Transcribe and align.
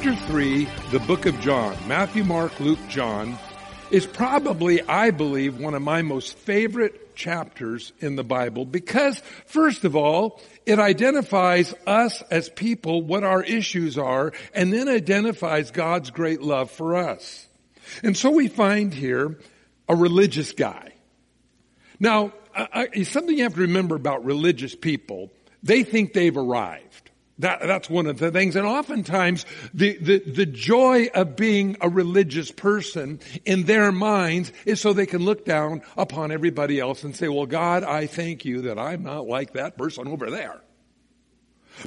Chapter 0.00 0.26
3, 0.26 0.68
the 0.92 1.00
book 1.00 1.26
of 1.26 1.40
John, 1.40 1.76
Matthew, 1.88 2.22
Mark, 2.22 2.60
Luke, 2.60 2.78
John, 2.88 3.36
is 3.90 4.06
probably, 4.06 4.80
I 4.80 5.10
believe, 5.10 5.58
one 5.58 5.74
of 5.74 5.82
my 5.82 6.02
most 6.02 6.38
favorite 6.38 7.16
chapters 7.16 7.92
in 7.98 8.14
the 8.14 8.22
Bible 8.22 8.64
because, 8.64 9.20
first 9.46 9.82
of 9.82 9.96
all, 9.96 10.40
it 10.66 10.78
identifies 10.78 11.74
us 11.84 12.22
as 12.30 12.48
people, 12.48 13.02
what 13.02 13.24
our 13.24 13.42
issues 13.42 13.98
are, 13.98 14.32
and 14.54 14.72
then 14.72 14.88
identifies 14.88 15.72
God's 15.72 16.10
great 16.10 16.42
love 16.42 16.70
for 16.70 16.94
us. 16.94 17.48
And 18.04 18.16
so 18.16 18.30
we 18.30 18.46
find 18.46 18.94
here 18.94 19.40
a 19.88 19.96
religious 19.96 20.52
guy. 20.52 20.92
Now, 21.98 22.34
I, 22.54 22.88
I, 22.94 23.02
something 23.02 23.36
you 23.36 23.42
have 23.42 23.54
to 23.54 23.62
remember 23.62 23.96
about 23.96 24.24
religious 24.24 24.76
people, 24.76 25.32
they 25.64 25.82
think 25.82 26.12
they've 26.12 26.36
arrived. 26.36 27.07
That, 27.40 27.60
that's 27.60 27.88
one 27.88 28.06
of 28.06 28.18
the 28.18 28.32
things. 28.32 28.56
And 28.56 28.66
oftentimes 28.66 29.46
the, 29.72 29.96
the, 29.98 30.18
the 30.18 30.46
joy 30.46 31.06
of 31.14 31.36
being 31.36 31.76
a 31.80 31.88
religious 31.88 32.50
person 32.50 33.20
in 33.44 33.62
their 33.62 33.92
minds 33.92 34.52
is 34.66 34.80
so 34.80 34.92
they 34.92 35.06
can 35.06 35.24
look 35.24 35.44
down 35.44 35.82
upon 35.96 36.32
everybody 36.32 36.80
else 36.80 37.04
and 37.04 37.14
say, 37.14 37.28
well, 37.28 37.46
God, 37.46 37.84
I 37.84 38.06
thank 38.06 38.44
you 38.44 38.62
that 38.62 38.78
I'm 38.78 39.04
not 39.04 39.26
like 39.26 39.52
that 39.52 39.78
person 39.78 40.08
over 40.08 40.30
there. 40.30 40.60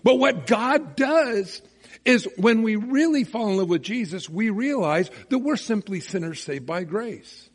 But 0.04 0.16
what 0.16 0.48
God 0.48 0.96
does 0.96 1.62
is 2.06 2.28
when 2.38 2.64
we 2.64 2.78
really 2.78 3.26
fall 3.26 3.50
in 3.50 3.58
love 3.58 3.70
with 3.70 3.84
Jesus, 3.84 4.30
we 4.30 4.50
realize 4.50 5.12
that 5.30 5.40
we're 5.40 5.58
simply 5.58 6.00
sinners 6.00 6.42
saved 6.42 6.66
by 6.66 6.86
grace. 6.86 7.50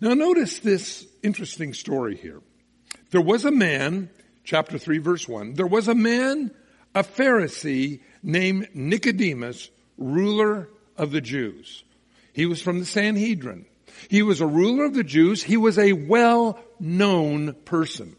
Now 0.00 0.14
notice 0.14 0.60
this 0.60 1.06
interesting 1.22 1.74
story 1.74 2.16
here. 2.16 2.40
There 3.10 3.20
was 3.20 3.44
a 3.44 3.50
man, 3.50 4.08
chapter 4.42 4.78
3 4.78 4.98
verse 4.98 5.28
1, 5.28 5.52
there 5.52 5.66
was 5.66 5.88
a 5.88 5.94
man 5.94 6.50
a 6.94 7.02
Pharisee 7.02 8.00
named 8.22 8.68
Nicodemus, 8.74 9.70
ruler 9.98 10.68
of 10.96 11.10
the 11.10 11.20
Jews. 11.20 11.84
He 12.32 12.46
was 12.46 12.60
from 12.60 12.78
the 12.80 12.86
Sanhedrin. 12.86 13.66
He 14.08 14.22
was 14.22 14.40
a 14.40 14.46
ruler 14.46 14.84
of 14.84 14.94
the 14.94 15.04
Jews. 15.04 15.42
He 15.42 15.56
was 15.56 15.78
a 15.78 15.92
well-known 15.92 17.54
person. 17.64 18.16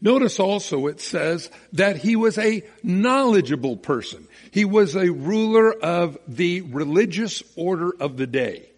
Notice 0.00 0.38
also 0.38 0.86
it 0.86 1.00
says 1.00 1.50
that 1.72 1.96
he 1.96 2.16
was 2.16 2.36
a 2.36 2.62
knowledgeable 2.82 3.76
person. 3.76 4.28
He 4.50 4.64
was 4.64 4.96
a 4.96 5.10
ruler 5.10 5.72
of 5.72 6.18
the 6.28 6.60
religious 6.62 7.42
order 7.56 7.90
of 7.98 8.16
the 8.16 8.26
day. 8.26 8.68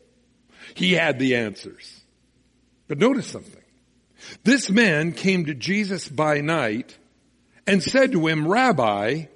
He 0.75 0.93
had 0.93 1.19
the 1.19 1.37
answers. 1.37 2.03
But 2.89 2.99
notice 2.99 3.27
something. 3.27 3.63
This 4.45 4.71
man 4.71 5.13
came 5.13 5.47
to 5.47 5.55
Jesus 5.55 6.09
by 6.09 6.41
night 6.41 6.97
and 7.67 7.83
said 7.83 8.13
to 8.13 8.27
him, 8.27 8.47
Rabbi, 8.47 9.27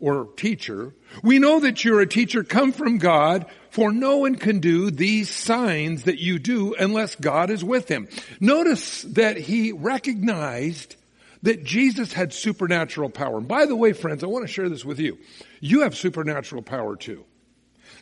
or 0.00 0.28
teacher, 0.36 0.94
we 1.22 1.38
know 1.38 1.60
that 1.60 1.84
you're 1.84 2.00
a 2.00 2.06
teacher 2.06 2.42
come 2.42 2.72
from 2.72 2.98
God, 2.98 3.46
for 3.70 3.92
no 3.92 4.18
one 4.18 4.34
can 4.34 4.58
do 4.58 4.90
these 4.90 5.30
signs 5.30 6.04
that 6.04 6.18
you 6.18 6.38
do 6.38 6.74
unless 6.74 7.14
God 7.14 7.50
is 7.50 7.64
with 7.64 7.88
him. 7.88 8.08
Notice 8.40 9.02
that 9.02 9.36
he 9.36 9.72
recognized 9.72 10.96
that 11.42 11.64
Jesus 11.64 12.12
had 12.12 12.32
supernatural 12.32 13.10
power. 13.10 13.38
And 13.38 13.48
by 13.48 13.66
the 13.66 13.76
way, 13.76 13.92
friends, 13.92 14.22
I 14.22 14.26
want 14.26 14.46
to 14.46 14.52
share 14.52 14.68
this 14.68 14.84
with 14.84 14.98
you. 14.98 15.18
You 15.60 15.82
have 15.82 15.96
supernatural 15.96 16.62
power 16.62 16.96
too. 16.96 17.24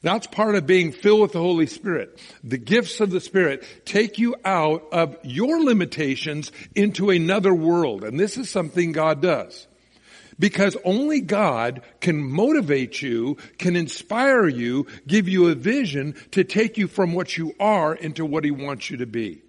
That's 0.02 0.26
part 0.26 0.54
of 0.54 0.66
being 0.66 0.92
filled 0.92 1.20
with 1.20 1.32
the 1.32 1.40
Holy 1.40 1.66
Spirit. 1.66 2.18
The 2.42 2.58
gifts 2.58 3.00
of 3.00 3.10
the 3.10 3.20
Spirit 3.20 3.64
take 3.84 4.18
you 4.18 4.34
out 4.44 4.84
of 4.92 5.16
your 5.22 5.62
limitations 5.62 6.52
into 6.74 7.10
another 7.10 7.52
world. 7.52 8.04
And 8.04 8.18
this 8.18 8.38
is 8.38 8.48
something 8.48 8.92
God 8.92 9.20
does. 9.20 9.66
Because 10.38 10.74
only 10.86 11.20
God 11.20 11.82
can 12.00 12.22
motivate 12.22 13.02
you, 13.02 13.36
can 13.58 13.76
inspire 13.76 14.48
you, 14.48 14.86
give 15.06 15.28
you 15.28 15.48
a 15.48 15.54
vision 15.54 16.14
to 16.30 16.44
take 16.44 16.78
you 16.78 16.88
from 16.88 17.12
what 17.12 17.36
you 17.36 17.54
are 17.60 17.94
into 17.94 18.24
what 18.24 18.44
He 18.44 18.50
wants 18.50 18.88
you 18.88 18.96
to 18.98 19.06
be. 19.06 19.42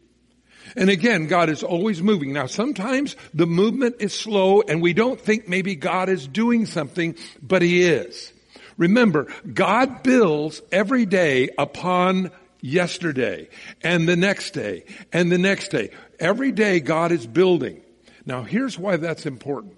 And 0.75 0.89
again, 0.89 1.27
God 1.27 1.49
is 1.49 1.63
always 1.63 2.01
moving. 2.01 2.33
Now 2.33 2.45
sometimes 2.45 3.15
the 3.33 3.47
movement 3.47 3.95
is 3.99 4.13
slow 4.13 4.61
and 4.61 4.81
we 4.81 4.91
don't 4.91 5.19
think 5.19 5.47
maybe 5.47 5.75
God 5.75 6.09
is 6.09 6.27
doing 6.27 6.65
something, 6.65 7.15
but 7.41 7.61
He 7.61 7.83
is. 7.83 8.33
Remember, 8.77 9.27
God 9.53 10.03
builds 10.03 10.61
every 10.71 11.05
day 11.05 11.49
upon 11.57 12.31
yesterday 12.61 13.49
and 13.81 14.07
the 14.07 14.15
next 14.15 14.51
day 14.51 14.83
and 15.11 15.31
the 15.31 15.37
next 15.37 15.69
day. 15.69 15.91
Every 16.19 16.51
day 16.51 16.79
God 16.79 17.11
is 17.11 17.25
building. 17.27 17.81
Now 18.25 18.43
here's 18.43 18.77
why 18.77 18.97
that's 18.97 19.25
important. 19.25 19.77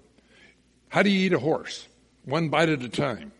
How 0.88 1.02
do 1.02 1.10
you 1.10 1.26
eat 1.26 1.32
a 1.32 1.38
horse? 1.38 1.88
One 2.24 2.48
bite 2.48 2.68
at 2.68 2.82
a 2.82 2.88
time. 2.88 3.32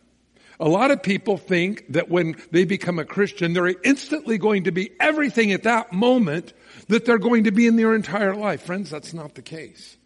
A 0.61 0.69
lot 0.69 0.91
of 0.91 1.03
people 1.03 1.37
think 1.37 1.85
that 1.93 2.09
when 2.09 2.37
they 2.53 2.65
become 2.65 2.99
a 2.99 3.05
Christian, 3.05 3.53
they're 3.53 3.75
instantly 3.83 4.39
going 4.39 4.65
to 4.65 4.73
be 4.73 4.93
everything 5.01 5.53
at 5.53 5.65
that 5.65 5.93
moment 5.93 6.53
that 6.89 7.05
they're 7.05 7.19
going 7.19 7.45
to 7.45 7.51
be 7.51 7.67
in 7.67 7.77
their 7.77 7.95
entire 7.95 8.37
life. 8.37 8.63
Friends, 8.63 8.89
that's 8.89 9.13
not 9.13 9.35
the 9.35 9.43
case. 9.43 9.97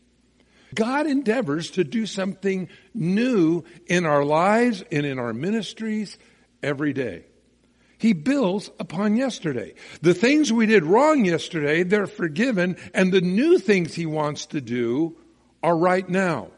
God 0.75 1.07
endeavors 1.07 1.71
to 1.73 1.85
do 1.85 2.07
something 2.07 2.69
new 2.95 3.65
in 3.87 4.07
our 4.07 4.25
lives 4.25 4.83
and 4.91 5.07
in 5.07 5.19
our 5.19 5.33
ministries 5.33 6.19
every 6.63 6.93
day. 6.93 7.25
He 7.99 8.13
builds 8.13 8.71
upon 8.79 9.17
yesterday. 9.17 9.75
The 10.03 10.15
things 10.15 10.53
we 10.53 10.67
did 10.67 10.85
wrong 10.85 11.25
yesterday, 11.25 11.83
they're 11.83 12.07
forgiven, 12.07 12.77
and 12.95 13.13
the 13.13 13.21
new 13.21 13.59
things 13.59 13.95
He 13.95 14.07
wants 14.07 14.47
to 14.47 14.61
do 14.61 15.17
are 15.63 15.77
right 15.77 16.09
now. 16.09 16.51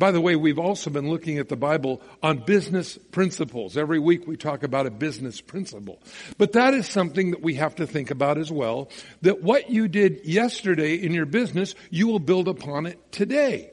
By 0.00 0.12
the 0.12 0.20
way, 0.20 0.34
we've 0.34 0.58
also 0.58 0.88
been 0.88 1.10
looking 1.10 1.36
at 1.36 1.50
the 1.50 1.56
Bible 1.56 2.00
on 2.22 2.38
business 2.38 2.96
principles. 2.96 3.76
Every 3.76 3.98
week 3.98 4.26
we 4.26 4.38
talk 4.38 4.62
about 4.62 4.86
a 4.86 4.90
business 4.90 5.42
principle. 5.42 6.00
But 6.38 6.52
that 6.52 6.72
is 6.72 6.88
something 6.88 7.32
that 7.32 7.42
we 7.42 7.56
have 7.56 7.74
to 7.74 7.86
think 7.86 8.10
about 8.10 8.38
as 8.38 8.50
well, 8.50 8.88
that 9.20 9.42
what 9.42 9.68
you 9.68 9.88
did 9.88 10.24
yesterday 10.24 10.94
in 10.94 11.12
your 11.12 11.26
business, 11.26 11.74
you 11.90 12.08
will 12.08 12.18
build 12.18 12.48
upon 12.48 12.86
it 12.86 13.12
today. 13.12 13.72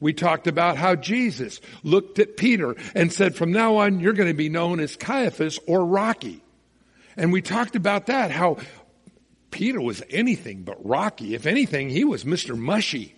We 0.00 0.12
talked 0.12 0.48
about 0.48 0.76
how 0.76 0.96
Jesus 0.96 1.60
looked 1.84 2.18
at 2.18 2.36
Peter 2.36 2.74
and 2.96 3.12
said, 3.12 3.36
from 3.36 3.52
now 3.52 3.76
on, 3.76 4.00
you're 4.00 4.12
going 4.12 4.28
to 4.28 4.34
be 4.34 4.48
known 4.48 4.80
as 4.80 4.96
Caiaphas 4.96 5.60
or 5.68 5.86
Rocky. 5.86 6.42
And 7.16 7.32
we 7.32 7.42
talked 7.42 7.76
about 7.76 8.06
that, 8.06 8.32
how 8.32 8.56
Peter 9.52 9.80
was 9.80 10.02
anything 10.10 10.64
but 10.64 10.84
Rocky. 10.84 11.36
If 11.36 11.46
anything, 11.46 11.90
he 11.90 12.02
was 12.02 12.24
Mr. 12.24 12.58
Mushy. 12.58 13.14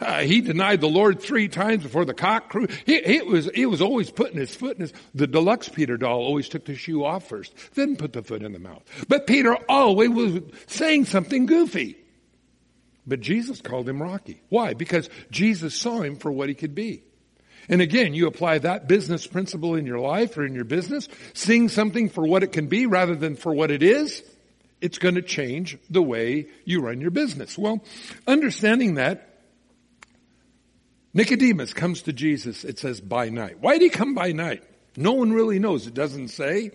Uh, 0.00 0.20
he 0.20 0.40
denied 0.40 0.80
the 0.80 0.88
Lord 0.88 1.20
three 1.20 1.48
times 1.48 1.82
before 1.82 2.04
the 2.04 2.14
cock 2.14 2.50
crew. 2.50 2.68
He, 2.86 3.00
he, 3.02 3.22
was 3.22 3.50
he 3.52 3.66
was 3.66 3.82
always 3.82 4.10
putting 4.10 4.38
his 4.38 4.54
foot 4.54 4.76
in 4.76 4.82
his. 4.82 4.92
The 5.14 5.26
deluxe 5.26 5.68
Peter 5.68 5.96
doll 5.96 6.20
always 6.20 6.48
took 6.48 6.64
the 6.64 6.76
shoe 6.76 7.04
off 7.04 7.28
first, 7.28 7.52
then 7.74 7.96
put 7.96 8.12
the 8.12 8.22
foot 8.22 8.42
in 8.42 8.52
the 8.52 8.60
mouth. 8.60 8.82
But 9.08 9.26
Peter 9.26 9.56
always 9.68 10.10
was 10.10 10.42
saying 10.66 11.06
something 11.06 11.46
goofy. 11.46 11.96
But 13.06 13.20
Jesus 13.20 13.60
called 13.60 13.88
him 13.88 14.02
Rocky. 14.02 14.42
Why? 14.50 14.74
Because 14.74 15.08
Jesus 15.30 15.74
saw 15.74 16.02
him 16.02 16.16
for 16.16 16.30
what 16.30 16.48
he 16.48 16.54
could 16.54 16.74
be. 16.74 17.02
And 17.68 17.82
again, 17.82 18.14
you 18.14 18.26
apply 18.26 18.58
that 18.58 18.86
business 18.86 19.26
principle 19.26 19.74
in 19.74 19.84
your 19.84 19.98
life 19.98 20.36
or 20.38 20.44
in 20.44 20.54
your 20.54 20.64
business, 20.64 21.08
seeing 21.34 21.68
something 21.68 22.08
for 22.08 22.26
what 22.26 22.42
it 22.42 22.52
can 22.52 22.66
be 22.66 22.86
rather 22.86 23.14
than 23.14 23.34
for 23.36 23.52
what 23.52 23.70
it 23.70 23.82
is, 23.82 24.22
it's 24.80 24.98
going 24.98 25.16
to 25.16 25.22
change 25.22 25.76
the 25.90 26.02
way 26.02 26.46
you 26.64 26.80
run 26.80 27.00
your 27.00 27.10
business. 27.10 27.58
Well, 27.58 27.82
understanding 28.26 28.94
that, 28.94 29.27
Nicodemus 31.14 31.72
comes 31.72 32.02
to 32.02 32.12
Jesus, 32.12 32.64
it 32.64 32.78
says 32.78 33.00
by 33.00 33.28
night. 33.28 33.60
Why 33.60 33.74
did 33.78 33.82
he 33.82 33.90
come 33.90 34.14
by 34.14 34.32
night? 34.32 34.62
No 34.96 35.12
one 35.12 35.32
really 35.32 35.58
knows. 35.58 35.86
It 35.86 35.94
doesn't 35.94 36.28
say. 36.28 36.72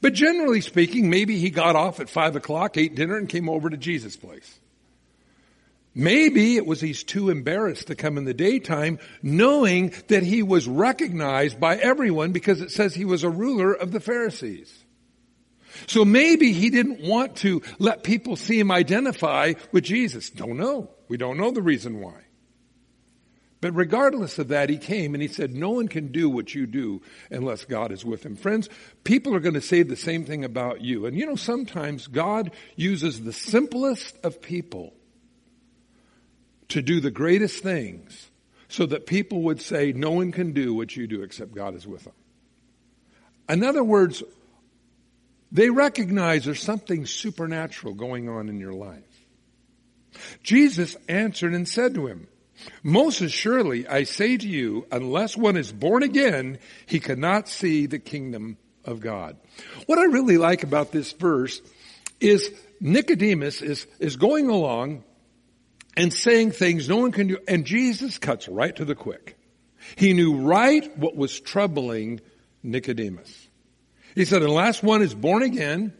But 0.00 0.14
generally 0.14 0.60
speaking, 0.60 1.10
maybe 1.10 1.38
he 1.38 1.50
got 1.50 1.76
off 1.76 2.00
at 2.00 2.08
five 2.08 2.36
o'clock, 2.36 2.76
ate 2.76 2.94
dinner, 2.94 3.16
and 3.16 3.28
came 3.28 3.48
over 3.48 3.68
to 3.68 3.76
Jesus' 3.76 4.16
place. 4.16 4.58
Maybe 5.94 6.56
it 6.56 6.66
was 6.66 6.80
he's 6.80 7.02
too 7.04 7.28
embarrassed 7.28 7.88
to 7.88 7.94
come 7.94 8.16
in 8.16 8.24
the 8.24 8.32
daytime, 8.32 8.98
knowing 9.22 9.92
that 10.08 10.22
he 10.22 10.42
was 10.42 10.66
recognized 10.66 11.60
by 11.60 11.76
everyone 11.76 12.32
because 12.32 12.62
it 12.62 12.70
says 12.70 12.94
he 12.94 13.04
was 13.04 13.24
a 13.24 13.30
ruler 13.30 13.74
of 13.74 13.92
the 13.92 14.00
Pharisees. 14.00 14.72
So 15.86 16.04
maybe 16.04 16.52
he 16.52 16.70
didn't 16.70 17.00
want 17.00 17.36
to 17.36 17.62
let 17.78 18.04
people 18.04 18.36
see 18.36 18.58
him 18.58 18.70
identify 18.70 19.54
with 19.70 19.84
Jesus. 19.84 20.30
Don't 20.30 20.56
know. 20.56 20.90
We 21.08 21.16
don't 21.18 21.36
know 21.36 21.50
the 21.50 21.62
reason 21.62 22.00
why. 22.00 22.14
But 23.62 23.76
regardless 23.76 24.40
of 24.40 24.48
that, 24.48 24.68
he 24.68 24.76
came 24.76 25.14
and 25.14 25.22
he 25.22 25.28
said, 25.28 25.54
No 25.54 25.70
one 25.70 25.86
can 25.86 26.08
do 26.10 26.28
what 26.28 26.52
you 26.52 26.66
do 26.66 27.00
unless 27.30 27.64
God 27.64 27.92
is 27.92 28.04
with 28.04 28.26
him. 28.26 28.34
Friends, 28.34 28.68
people 29.04 29.36
are 29.36 29.40
going 29.40 29.54
to 29.54 29.60
say 29.60 29.84
the 29.84 29.94
same 29.94 30.24
thing 30.24 30.44
about 30.44 30.80
you. 30.80 31.06
And 31.06 31.16
you 31.16 31.24
know, 31.24 31.36
sometimes 31.36 32.08
God 32.08 32.50
uses 32.74 33.22
the 33.22 33.32
simplest 33.32 34.18
of 34.24 34.42
people 34.42 34.92
to 36.70 36.82
do 36.82 36.98
the 36.98 37.12
greatest 37.12 37.62
things 37.62 38.30
so 38.66 38.84
that 38.86 39.06
people 39.06 39.42
would 39.42 39.60
say, 39.60 39.92
No 39.92 40.10
one 40.10 40.32
can 40.32 40.52
do 40.52 40.74
what 40.74 40.96
you 40.96 41.06
do 41.06 41.22
except 41.22 41.54
God 41.54 41.76
is 41.76 41.86
with 41.86 42.02
them. 42.02 42.14
In 43.48 43.62
other 43.62 43.84
words, 43.84 44.24
they 45.52 45.70
recognize 45.70 46.46
there's 46.46 46.60
something 46.60 47.06
supernatural 47.06 47.94
going 47.94 48.28
on 48.28 48.48
in 48.48 48.58
your 48.58 48.72
life. 48.72 49.04
Jesus 50.42 50.96
answered 51.08 51.54
and 51.54 51.68
said 51.68 51.94
to 51.94 52.08
him, 52.08 52.26
most 52.82 53.20
assuredly, 53.20 53.86
I 53.86 54.04
say 54.04 54.36
to 54.36 54.48
you, 54.48 54.86
unless 54.90 55.36
one 55.36 55.56
is 55.56 55.72
born 55.72 56.02
again, 56.02 56.58
he 56.86 57.00
cannot 57.00 57.48
see 57.48 57.86
the 57.86 57.98
kingdom 57.98 58.56
of 58.84 59.00
God. 59.00 59.36
What 59.86 59.98
I 59.98 60.04
really 60.04 60.38
like 60.38 60.62
about 60.62 60.92
this 60.92 61.12
verse 61.12 61.60
is 62.20 62.52
Nicodemus 62.80 63.62
is, 63.62 63.86
is 63.98 64.16
going 64.16 64.48
along 64.48 65.04
and 65.96 66.12
saying 66.12 66.52
things 66.52 66.88
no 66.88 66.98
one 66.98 67.12
can 67.12 67.28
do, 67.28 67.38
and 67.46 67.64
Jesus 67.64 68.18
cuts 68.18 68.48
right 68.48 68.74
to 68.76 68.84
the 68.84 68.94
quick. 68.94 69.36
He 69.96 70.12
knew 70.12 70.36
right 70.36 70.96
what 70.96 71.16
was 71.16 71.38
troubling 71.40 72.20
Nicodemus. 72.62 73.48
He 74.14 74.24
said, 74.24 74.42
unless 74.42 74.82
one 74.82 75.02
is 75.02 75.14
born 75.14 75.42
again, 75.42 75.92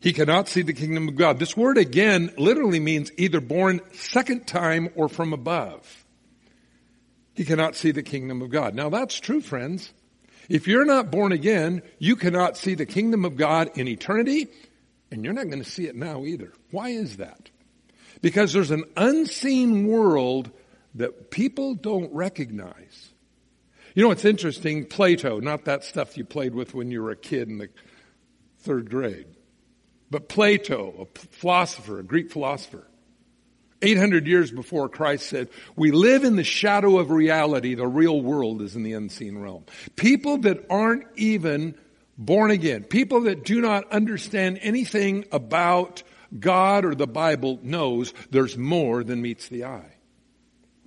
he 0.00 0.12
cannot 0.12 0.48
see 0.48 0.62
the 0.62 0.72
kingdom 0.72 1.08
of 1.08 1.16
God. 1.16 1.38
This 1.38 1.56
word 1.56 1.76
again 1.76 2.32
literally 2.38 2.80
means 2.80 3.12
either 3.18 3.40
born 3.40 3.80
second 3.92 4.46
time 4.46 4.88
or 4.94 5.08
from 5.08 5.32
above. 5.32 6.04
He 7.34 7.44
cannot 7.44 7.76
see 7.76 7.90
the 7.90 8.02
kingdom 8.02 8.42
of 8.42 8.50
God. 8.50 8.74
Now 8.74 8.88
that's 8.88 9.20
true, 9.20 9.40
friends. 9.40 9.92
If 10.48 10.66
you're 10.66 10.84
not 10.84 11.10
born 11.10 11.32
again, 11.32 11.82
you 11.98 12.16
cannot 12.16 12.56
see 12.56 12.74
the 12.74 12.86
kingdom 12.86 13.24
of 13.24 13.36
God 13.36 13.70
in 13.78 13.86
eternity, 13.86 14.48
and 15.10 15.24
you're 15.24 15.34
not 15.34 15.48
going 15.48 15.62
to 15.62 15.70
see 15.70 15.86
it 15.86 15.94
now 15.94 16.24
either. 16.24 16.52
Why 16.70 16.88
is 16.88 17.18
that? 17.18 17.50
Because 18.20 18.52
there's 18.52 18.70
an 18.70 18.84
unseen 18.96 19.86
world 19.86 20.50
that 20.94 21.30
people 21.30 21.74
don't 21.74 22.12
recognize. 22.12 23.10
You 23.94 24.04
know, 24.04 24.10
it's 24.10 24.24
interesting, 24.24 24.86
Plato, 24.86 25.40
not 25.40 25.66
that 25.66 25.84
stuff 25.84 26.16
you 26.16 26.24
played 26.24 26.54
with 26.54 26.74
when 26.74 26.90
you 26.90 27.02
were 27.02 27.10
a 27.10 27.16
kid 27.16 27.48
in 27.48 27.58
the 27.58 27.68
third 28.60 28.90
grade. 28.90 29.26
But 30.10 30.28
Plato, 30.28 31.06
a 31.16 31.18
philosopher, 31.18 32.00
a 32.00 32.02
Greek 32.02 32.30
philosopher, 32.30 32.86
800 33.82 34.26
years 34.26 34.50
before 34.50 34.88
Christ 34.88 35.28
said, 35.28 35.48
we 35.76 35.90
live 35.90 36.24
in 36.24 36.36
the 36.36 36.44
shadow 36.44 36.98
of 36.98 37.10
reality. 37.10 37.74
The 37.74 37.86
real 37.86 38.20
world 38.20 38.60
is 38.60 38.76
in 38.76 38.82
the 38.82 38.92
unseen 38.92 39.38
realm. 39.38 39.64
People 39.96 40.38
that 40.38 40.66
aren't 40.68 41.06
even 41.16 41.74
born 42.18 42.50
again, 42.50 42.84
people 42.84 43.22
that 43.22 43.44
do 43.44 43.60
not 43.60 43.90
understand 43.90 44.58
anything 44.62 45.24
about 45.32 46.02
God 46.38 46.84
or 46.84 46.94
the 46.94 47.06
Bible 47.06 47.58
knows 47.62 48.12
there's 48.30 48.56
more 48.58 49.02
than 49.02 49.22
meets 49.22 49.48
the 49.48 49.64
eye. 49.64 49.96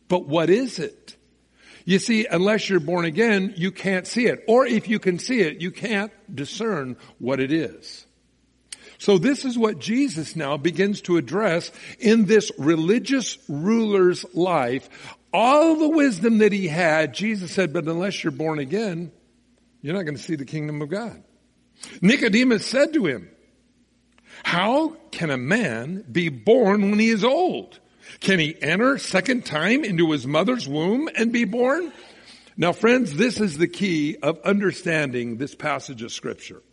But 0.08 0.28
what 0.28 0.50
is 0.50 0.80
it? 0.80 1.18
You 1.86 2.00
see, 2.00 2.28
unless 2.28 2.70
you're 2.70 2.80
born 2.80 3.06
again, 3.06 3.54
you 3.58 3.72
can't 3.72 4.08
see 4.08 4.28
it. 4.28 4.44
Or 4.48 4.66
if 4.66 4.88
you 4.88 5.00
can 5.00 5.20
see 5.20 5.42
it, 5.42 5.60
you 5.60 5.72
can't 5.72 6.12
discern 6.34 6.98
what 7.18 7.40
it 7.40 7.52
is. 7.52 8.06
So 9.04 9.18
this 9.18 9.44
is 9.44 9.58
what 9.58 9.80
Jesus 9.80 10.38
now 10.38 10.56
begins 10.56 11.02
to 11.02 11.18
address 11.18 11.72
in 12.00 12.24
this 12.24 12.54
religious 12.58 13.38
ruler's 13.50 14.24
life. 14.34 14.88
All 15.34 15.76
the 15.76 15.90
wisdom 15.90 16.38
that 16.38 16.54
he 16.54 16.70
had, 16.70 17.14
Jesus 17.14 17.52
said, 17.52 17.74
but 17.74 17.84
unless 17.84 18.24
you're 18.24 18.32
born 18.32 18.60
again, 18.60 19.12
you're 19.82 19.94
not 19.94 20.04
going 20.04 20.16
to 20.16 20.24
see 20.24 20.38
the 20.38 20.46
kingdom 20.46 20.82
of 20.82 20.88
God. 20.88 21.22
Nicodemus 22.02 22.66
said 22.66 22.94
to 22.94 23.06
him, 23.06 23.30
how 24.42 24.96
can 25.12 25.32
a 25.32 25.38
man 25.38 26.06
be 26.10 26.30
born 26.30 26.90
when 26.90 26.98
he 26.98 27.10
is 27.10 27.26
old? 27.26 27.82
Can 28.22 28.40
he 28.40 28.56
enter 28.62 28.98
second 28.98 29.46
time 29.46 29.84
into 29.84 30.14
his 30.14 30.26
mother's 30.26 30.66
womb 30.66 31.10
and 31.14 31.34
be 31.34 31.44
born? 31.44 31.92
Now 32.56 32.72
friends, 32.72 33.14
this 33.18 33.42
is 33.42 33.58
the 33.58 33.68
key 33.68 34.16
of 34.24 34.40
understanding 34.46 35.36
this 35.36 35.56
passage 35.56 36.04
of 36.04 36.14
scripture. 36.14 36.64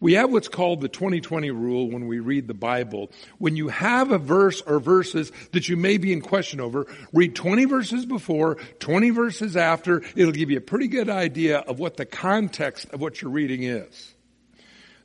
We 0.00 0.14
have 0.14 0.30
what's 0.30 0.48
called 0.48 0.80
the 0.80 0.88
2020 0.88 1.50
rule 1.50 1.90
when 1.90 2.06
we 2.06 2.18
read 2.18 2.48
the 2.48 2.54
Bible. 2.54 3.10
When 3.38 3.56
you 3.56 3.68
have 3.68 4.10
a 4.10 4.18
verse 4.18 4.60
or 4.60 4.78
verses 4.78 5.32
that 5.52 5.68
you 5.68 5.76
may 5.76 5.96
be 5.96 6.12
in 6.12 6.20
question 6.20 6.60
over, 6.60 6.86
read 7.12 7.34
20 7.34 7.64
verses 7.64 8.04
before, 8.04 8.56
20 8.80 9.10
verses 9.10 9.56
after. 9.56 10.02
It'll 10.14 10.32
give 10.32 10.50
you 10.50 10.58
a 10.58 10.62
pretty 10.62 10.88
good 10.88 11.08
idea 11.08 11.58
of 11.58 11.78
what 11.78 11.96
the 11.96 12.06
context 12.06 12.92
of 12.92 13.00
what 13.00 13.22
you're 13.22 13.30
reading 13.30 13.62
is. 13.62 14.14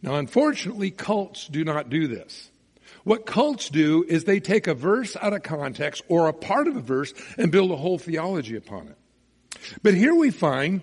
Now, 0.02 0.16
unfortunately, 0.16 0.92
cults 0.92 1.48
do 1.48 1.64
not 1.64 1.90
do 1.90 2.08
this. 2.08 2.50
What 3.04 3.26
cults 3.26 3.70
do 3.70 4.04
is 4.08 4.26
they 4.26 4.40
take 4.40 4.68
a 4.68 4.74
verse 4.74 5.16
out 5.20 5.34
of 5.34 5.42
context 5.44 6.04
or 6.08 6.28
a 6.28 6.34
part 6.34 6.68
of 6.68 6.76
a 6.76 6.82
verse 6.82 7.14
and 7.38 7.52
build 7.52 7.72
a 7.72 7.76
whole 7.76 7.98
theology 7.98 8.56
upon 8.56 8.88
it. 8.88 8.98
But 9.82 9.94
here 9.94 10.14
we 10.14 10.32
find 10.32 10.82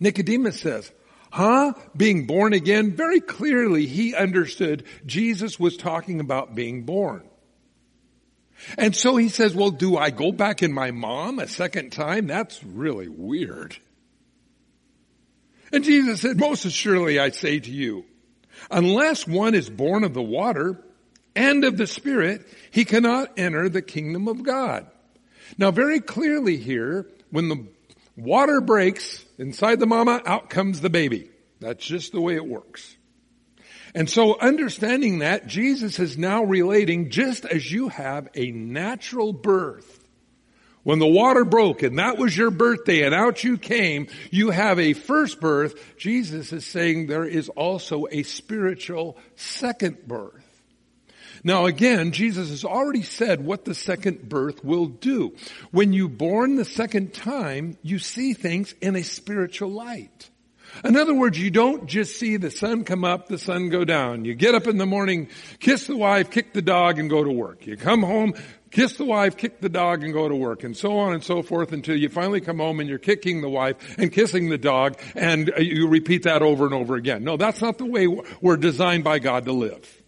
Nicodemus 0.00 0.60
says, 0.60 0.90
Huh? 1.30 1.74
Being 1.96 2.26
born 2.26 2.52
again? 2.52 2.92
Very 2.92 3.20
clearly 3.20 3.86
he 3.86 4.14
understood 4.14 4.84
Jesus 5.04 5.58
was 5.58 5.76
talking 5.76 6.20
about 6.20 6.54
being 6.54 6.84
born. 6.84 7.22
And 8.78 8.96
so 8.96 9.16
he 9.16 9.28
says, 9.28 9.54
well, 9.54 9.70
do 9.70 9.96
I 9.96 10.10
go 10.10 10.32
back 10.32 10.62
in 10.62 10.72
my 10.72 10.90
mom 10.90 11.38
a 11.38 11.46
second 11.46 11.90
time? 11.90 12.26
That's 12.26 12.62
really 12.64 13.08
weird. 13.08 13.76
And 15.72 15.84
Jesus 15.84 16.20
said, 16.20 16.38
most 16.38 16.64
assuredly 16.64 17.18
I 17.18 17.30
say 17.30 17.60
to 17.60 17.70
you, 17.70 18.04
unless 18.70 19.26
one 19.26 19.54
is 19.54 19.68
born 19.68 20.04
of 20.04 20.14
the 20.14 20.22
water 20.22 20.82
and 21.34 21.64
of 21.64 21.76
the 21.76 21.86
Spirit, 21.86 22.46
he 22.70 22.84
cannot 22.84 23.38
enter 23.38 23.68
the 23.68 23.82
kingdom 23.82 24.26
of 24.26 24.42
God. 24.42 24.86
Now 25.58 25.70
very 25.70 26.00
clearly 26.00 26.56
here, 26.56 27.06
when 27.30 27.48
the 27.48 27.66
water 28.16 28.60
breaks 28.60 29.24
inside 29.38 29.80
the 29.80 29.86
mama, 29.86 30.22
out 30.24 30.50
comes 30.50 30.80
the 30.80 30.90
baby. 30.90 31.30
That's 31.60 31.84
just 31.84 32.12
the 32.12 32.20
way 32.20 32.36
it 32.36 32.46
works. 32.46 32.96
And 33.94 34.10
so 34.10 34.38
understanding 34.38 35.20
that, 35.20 35.46
Jesus 35.46 35.98
is 35.98 36.18
now 36.18 36.44
relating 36.44 37.10
just 37.10 37.46
as 37.46 37.70
you 37.70 37.88
have 37.88 38.28
a 38.34 38.50
natural 38.50 39.32
birth. 39.32 40.04
When 40.82 41.00
the 41.00 41.06
water 41.06 41.44
broke 41.44 41.82
and 41.82 41.98
that 41.98 42.16
was 42.16 42.36
your 42.36 42.52
birthday 42.52 43.02
and 43.02 43.12
out 43.12 43.42
you 43.42 43.58
came, 43.58 44.06
you 44.30 44.50
have 44.50 44.78
a 44.78 44.92
first 44.92 45.40
birth. 45.40 45.96
Jesus 45.96 46.52
is 46.52 46.64
saying 46.64 47.06
there 47.06 47.24
is 47.24 47.48
also 47.48 48.06
a 48.08 48.22
spiritual 48.22 49.16
second 49.34 50.06
birth. 50.06 50.45
Now 51.46 51.66
again, 51.66 52.10
Jesus 52.10 52.50
has 52.50 52.64
already 52.64 53.04
said 53.04 53.44
what 53.44 53.64
the 53.64 53.72
second 53.72 54.28
birth 54.28 54.64
will 54.64 54.86
do. 54.86 55.36
When 55.70 55.92
you 55.92 56.08
born 56.08 56.56
the 56.56 56.64
second 56.64 57.14
time, 57.14 57.78
you 57.82 58.00
see 58.00 58.34
things 58.34 58.74
in 58.80 58.96
a 58.96 59.04
spiritual 59.04 59.70
light. 59.70 60.28
In 60.84 60.96
other 60.96 61.14
words, 61.14 61.38
you 61.38 61.52
don't 61.52 61.86
just 61.86 62.18
see 62.18 62.36
the 62.36 62.50
sun 62.50 62.82
come 62.82 63.04
up, 63.04 63.28
the 63.28 63.38
sun 63.38 63.68
go 63.68 63.84
down. 63.84 64.24
You 64.24 64.34
get 64.34 64.56
up 64.56 64.66
in 64.66 64.76
the 64.76 64.86
morning, 64.86 65.28
kiss 65.60 65.86
the 65.86 65.96
wife, 65.96 66.32
kick 66.32 66.52
the 66.52 66.62
dog, 66.62 66.98
and 66.98 67.08
go 67.08 67.22
to 67.22 67.30
work. 67.30 67.64
You 67.64 67.76
come 67.76 68.02
home, 68.02 68.34
kiss 68.72 68.96
the 68.96 69.04
wife, 69.04 69.36
kick 69.36 69.60
the 69.60 69.68
dog, 69.68 70.02
and 70.02 70.12
go 70.12 70.28
to 70.28 70.34
work, 70.34 70.64
and 70.64 70.76
so 70.76 70.98
on 70.98 71.14
and 71.14 71.22
so 71.22 71.42
forth 71.44 71.70
until 71.70 71.96
you 71.96 72.08
finally 72.08 72.40
come 72.40 72.58
home 72.58 72.80
and 72.80 72.88
you're 72.88 72.98
kicking 72.98 73.40
the 73.40 73.48
wife 73.48 73.76
and 73.98 74.10
kissing 74.10 74.48
the 74.48 74.58
dog, 74.58 74.98
and 75.14 75.52
you 75.58 75.86
repeat 75.86 76.24
that 76.24 76.42
over 76.42 76.64
and 76.64 76.74
over 76.74 76.96
again. 76.96 77.22
No, 77.22 77.36
that's 77.36 77.62
not 77.62 77.78
the 77.78 77.86
way 77.86 78.08
we're 78.40 78.56
designed 78.56 79.04
by 79.04 79.20
God 79.20 79.44
to 79.44 79.52
live. 79.52 80.02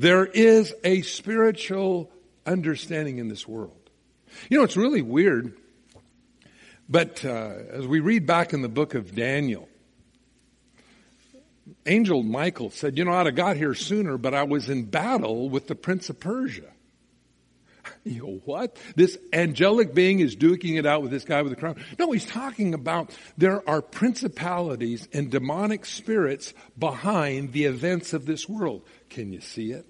There 0.00 0.24
is 0.24 0.72
a 0.82 1.02
spiritual 1.02 2.10
understanding 2.46 3.18
in 3.18 3.28
this 3.28 3.46
world. 3.46 3.90
You 4.48 4.56
know, 4.56 4.64
it's 4.64 4.78
really 4.78 5.02
weird, 5.02 5.52
but 6.88 7.22
uh, 7.22 7.52
as 7.70 7.86
we 7.86 8.00
read 8.00 8.24
back 8.24 8.54
in 8.54 8.62
the 8.62 8.70
book 8.70 8.94
of 8.94 9.14
Daniel, 9.14 9.68
Angel 11.84 12.22
Michael 12.22 12.70
said, 12.70 12.96
You 12.96 13.04
know, 13.04 13.12
I'd 13.12 13.26
have 13.26 13.34
got 13.34 13.58
here 13.58 13.74
sooner, 13.74 14.16
but 14.16 14.32
I 14.32 14.44
was 14.44 14.70
in 14.70 14.84
battle 14.84 15.50
with 15.50 15.66
the 15.66 15.74
Prince 15.74 16.08
of 16.08 16.18
Persia. 16.18 16.70
You 18.04 18.22
know 18.22 18.40
what? 18.46 18.78
This 18.96 19.18
angelic 19.32 19.94
being 19.94 20.20
is 20.20 20.34
duking 20.34 20.78
it 20.78 20.86
out 20.86 21.02
with 21.02 21.10
this 21.10 21.24
guy 21.24 21.42
with 21.42 21.50
the 21.50 21.56
crown. 21.56 21.76
No, 21.98 22.12
he's 22.12 22.24
talking 22.24 22.72
about 22.72 23.16
there 23.36 23.68
are 23.68 23.82
principalities 23.82 25.06
and 25.12 25.30
demonic 25.30 25.84
spirits 25.84 26.54
behind 26.78 27.52
the 27.52 27.64
events 27.64 28.14
of 28.14 28.24
this 28.24 28.48
world. 28.48 28.86
Can 29.10 29.32
you 29.32 29.40
see 29.40 29.72
it? 29.72 29.86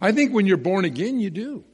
I 0.00 0.12
think 0.12 0.32
when 0.32 0.46
you're 0.46 0.56
born 0.56 0.84
again, 0.84 1.18
you 1.18 1.30
do. 1.30 1.64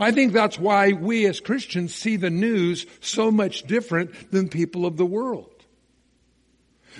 I 0.00 0.10
think 0.10 0.32
that's 0.32 0.58
why 0.58 0.92
we 0.92 1.26
as 1.26 1.40
Christians 1.40 1.94
see 1.94 2.16
the 2.16 2.30
news 2.30 2.84
so 3.00 3.30
much 3.30 3.62
different 3.62 4.30
than 4.30 4.48
people 4.48 4.86
of 4.86 4.96
the 4.96 5.06
world. 5.06 5.64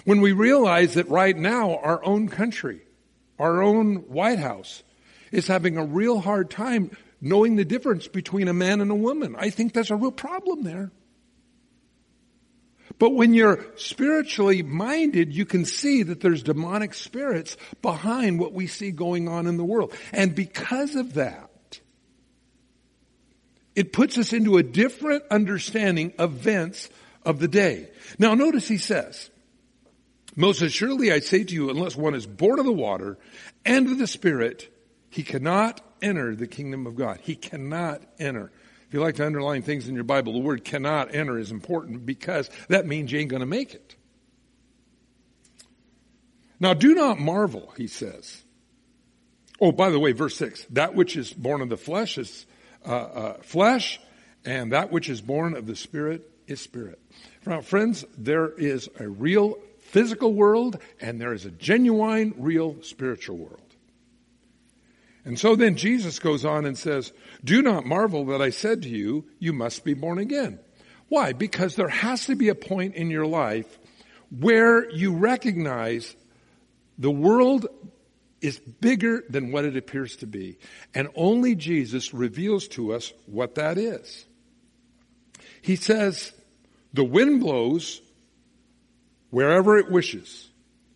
When 0.04 0.20
we 0.20 0.32
realize 0.32 0.94
that 0.94 1.08
right 1.08 1.36
now 1.36 1.76
our 1.76 2.04
own 2.04 2.28
country, 2.28 2.82
our 3.38 3.62
own 3.62 3.96
White 4.08 4.38
House 4.38 4.82
is 5.32 5.46
having 5.46 5.76
a 5.76 5.84
real 5.84 6.20
hard 6.20 6.50
time 6.50 6.90
knowing 7.20 7.56
the 7.56 7.64
difference 7.64 8.08
between 8.08 8.48
a 8.48 8.54
man 8.54 8.80
and 8.80 8.90
a 8.90 8.94
woman. 8.94 9.34
I 9.36 9.50
think 9.50 9.72
there's 9.72 9.90
a 9.90 9.96
real 9.96 10.12
problem 10.12 10.62
there. 10.62 10.90
But 12.98 13.10
when 13.10 13.34
you're 13.34 13.64
spiritually 13.76 14.62
minded, 14.62 15.32
you 15.32 15.44
can 15.44 15.64
see 15.64 16.02
that 16.04 16.20
there's 16.20 16.42
demonic 16.42 16.94
spirits 16.94 17.56
behind 17.82 18.40
what 18.40 18.52
we 18.52 18.66
see 18.66 18.90
going 18.90 19.28
on 19.28 19.46
in 19.46 19.56
the 19.56 19.64
world. 19.64 19.94
And 20.12 20.34
because 20.34 20.96
of 20.96 21.14
that, 21.14 21.50
it 23.76 23.92
puts 23.92 24.18
us 24.18 24.32
into 24.32 24.56
a 24.56 24.62
different 24.62 25.22
understanding 25.30 26.12
of 26.18 26.34
events 26.34 26.88
of 27.24 27.38
the 27.38 27.46
day. 27.46 27.88
Now 28.18 28.34
notice 28.34 28.66
he 28.66 28.78
says, 28.78 29.30
most 30.34 30.62
assuredly 30.62 31.12
I 31.12 31.20
say 31.20 31.44
to 31.44 31.54
you, 31.54 31.70
unless 31.70 31.94
one 31.94 32.14
is 32.14 32.26
born 32.26 32.58
of 32.58 32.64
the 32.64 32.72
water 32.72 33.18
and 33.64 33.86
of 33.88 33.98
the 33.98 34.06
Spirit, 34.06 34.72
he 35.18 35.24
cannot 35.24 35.80
enter 36.00 36.36
the 36.36 36.46
kingdom 36.46 36.86
of 36.86 36.94
God. 36.94 37.18
He 37.20 37.34
cannot 37.34 38.02
enter. 38.20 38.52
If 38.86 38.94
you 38.94 39.00
like 39.00 39.16
to 39.16 39.26
underline 39.26 39.62
things 39.62 39.88
in 39.88 39.96
your 39.96 40.04
Bible, 40.04 40.32
the 40.32 40.38
word 40.38 40.64
cannot 40.64 41.12
enter 41.12 41.40
is 41.40 41.50
important 41.50 42.06
because 42.06 42.48
that 42.68 42.86
means 42.86 43.10
you 43.10 43.18
ain't 43.18 43.28
going 43.28 43.40
to 43.40 43.46
make 43.46 43.74
it. 43.74 43.96
Now, 46.60 46.72
do 46.72 46.94
not 46.94 47.18
marvel, 47.18 47.72
he 47.76 47.88
says. 47.88 48.44
Oh, 49.60 49.72
by 49.72 49.90
the 49.90 49.98
way, 49.98 50.12
verse 50.12 50.36
6 50.36 50.64
that 50.70 50.94
which 50.94 51.16
is 51.16 51.32
born 51.32 51.62
of 51.62 51.68
the 51.68 51.76
flesh 51.76 52.16
is 52.16 52.46
uh, 52.86 52.92
uh, 52.92 53.32
flesh, 53.42 53.98
and 54.44 54.70
that 54.70 54.92
which 54.92 55.08
is 55.08 55.20
born 55.20 55.56
of 55.56 55.66
the 55.66 55.74
Spirit 55.74 56.30
is 56.46 56.60
spirit. 56.60 57.00
Now, 57.44 57.60
friends, 57.60 58.04
there 58.16 58.50
is 58.50 58.88
a 59.00 59.08
real 59.08 59.58
physical 59.80 60.32
world, 60.32 60.78
and 61.00 61.20
there 61.20 61.32
is 61.32 61.44
a 61.44 61.50
genuine, 61.50 62.34
real 62.38 62.80
spiritual 62.82 63.36
world. 63.36 63.67
And 65.28 65.38
so 65.38 65.56
then 65.56 65.76
Jesus 65.76 66.18
goes 66.18 66.46
on 66.46 66.64
and 66.64 66.76
says, 66.76 67.12
Do 67.44 67.60
not 67.60 67.84
marvel 67.84 68.24
that 68.26 68.40
I 68.40 68.48
said 68.48 68.82
to 68.82 68.88
you, 68.88 69.26
you 69.38 69.52
must 69.52 69.84
be 69.84 69.92
born 69.92 70.18
again. 70.18 70.58
Why? 71.10 71.34
Because 71.34 71.76
there 71.76 71.90
has 71.90 72.24
to 72.26 72.34
be 72.34 72.48
a 72.48 72.54
point 72.54 72.94
in 72.94 73.10
your 73.10 73.26
life 73.26 73.78
where 74.30 74.90
you 74.90 75.14
recognize 75.14 76.16
the 76.96 77.10
world 77.10 77.66
is 78.40 78.58
bigger 78.58 79.22
than 79.28 79.52
what 79.52 79.66
it 79.66 79.76
appears 79.76 80.16
to 80.16 80.26
be. 80.26 80.56
And 80.94 81.10
only 81.14 81.54
Jesus 81.54 82.14
reveals 82.14 82.66
to 82.68 82.94
us 82.94 83.12
what 83.26 83.56
that 83.56 83.76
is. 83.76 84.24
He 85.60 85.76
says, 85.76 86.32
the 86.94 87.04
wind 87.04 87.40
blows 87.40 88.00
wherever 89.28 89.76
it 89.76 89.90
wishes. 89.90 90.48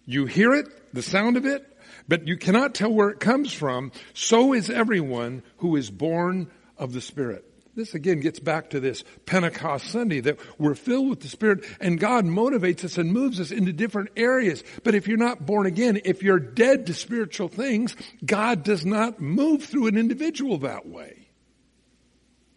You 0.04 0.26
hear 0.26 0.54
it, 0.54 0.94
the 0.94 1.02
sound 1.02 1.36
of 1.36 1.46
it, 1.46 1.66
but 2.08 2.26
you 2.26 2.36
cannot 2.36 2.74
tell 2.74 2.92
where 2.92 3.10
it 3.10 3.20
comes 3.20 3.52
from. 3.52 3.92
So 4.14 4.52
is 4.52 4.70
everyone 4.70 5.42
who 5.58 5.76
is 5.76 5.90
born 5.90 6.50
of 6.76 6.92
the 6.92 7.00
Spirit. 7.00 7.44
This 7.74 7.94
again 7.94 8.20
gets 8.20 8.38
back 8.38 8.70
to 8.70 8.80
this 8.80 9.02
Pentecost 9.24 9.86
Sunday 9.86 10.20
that 10.20 10.38
we're 10.58 10.74
filled 10.74 11.08
with 11.08 11.20
the 11.20 11.28
Spirit 11.28 11.64
and 11.80 11.98
God 11.98 12.26
motivates 12.26 12.84
us 12.84 12.98
and 12.98 13.10
moves 13.10 13.40
us 13.40 13.50
into 13.50 13.72
different 13.72 14.10
areas. 14.14 14.62
But 14.84 14.94
if 14.94 15.08
you're 15.08 15.16
not 15.16 15.46
born 15.46 15.66
again, 15.66 16.00
if 16.04 16.22
you're 16.22 16.38
dead 16.38 16.86
to 16.86 16.94
spiritual 16.94 17.48
things, 17.48 17.96
God 18.24 18.62
does 18.62 18.84
not 18.84 19.20
move 19.20 19.64
through 19.64 19.86
an 19.86 19.96
individual 19.96 20.58
that 20.58 20.86
way. 20.86 21.28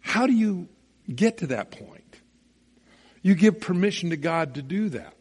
How 0.00 0.26
do 0.26 0.34
you 0.34 0.68
get 1.12 1.38
to 1.38 1.46
that 1.48 1.70
point? 1.70 2.02
You 3.22 3.34
give 3.34 3.60
permission 3.60 4.10
to 4.10 4.16
God 4.16 4.54
to 4.56 4.62
do 4.62 4.90
that. 4.90 5.15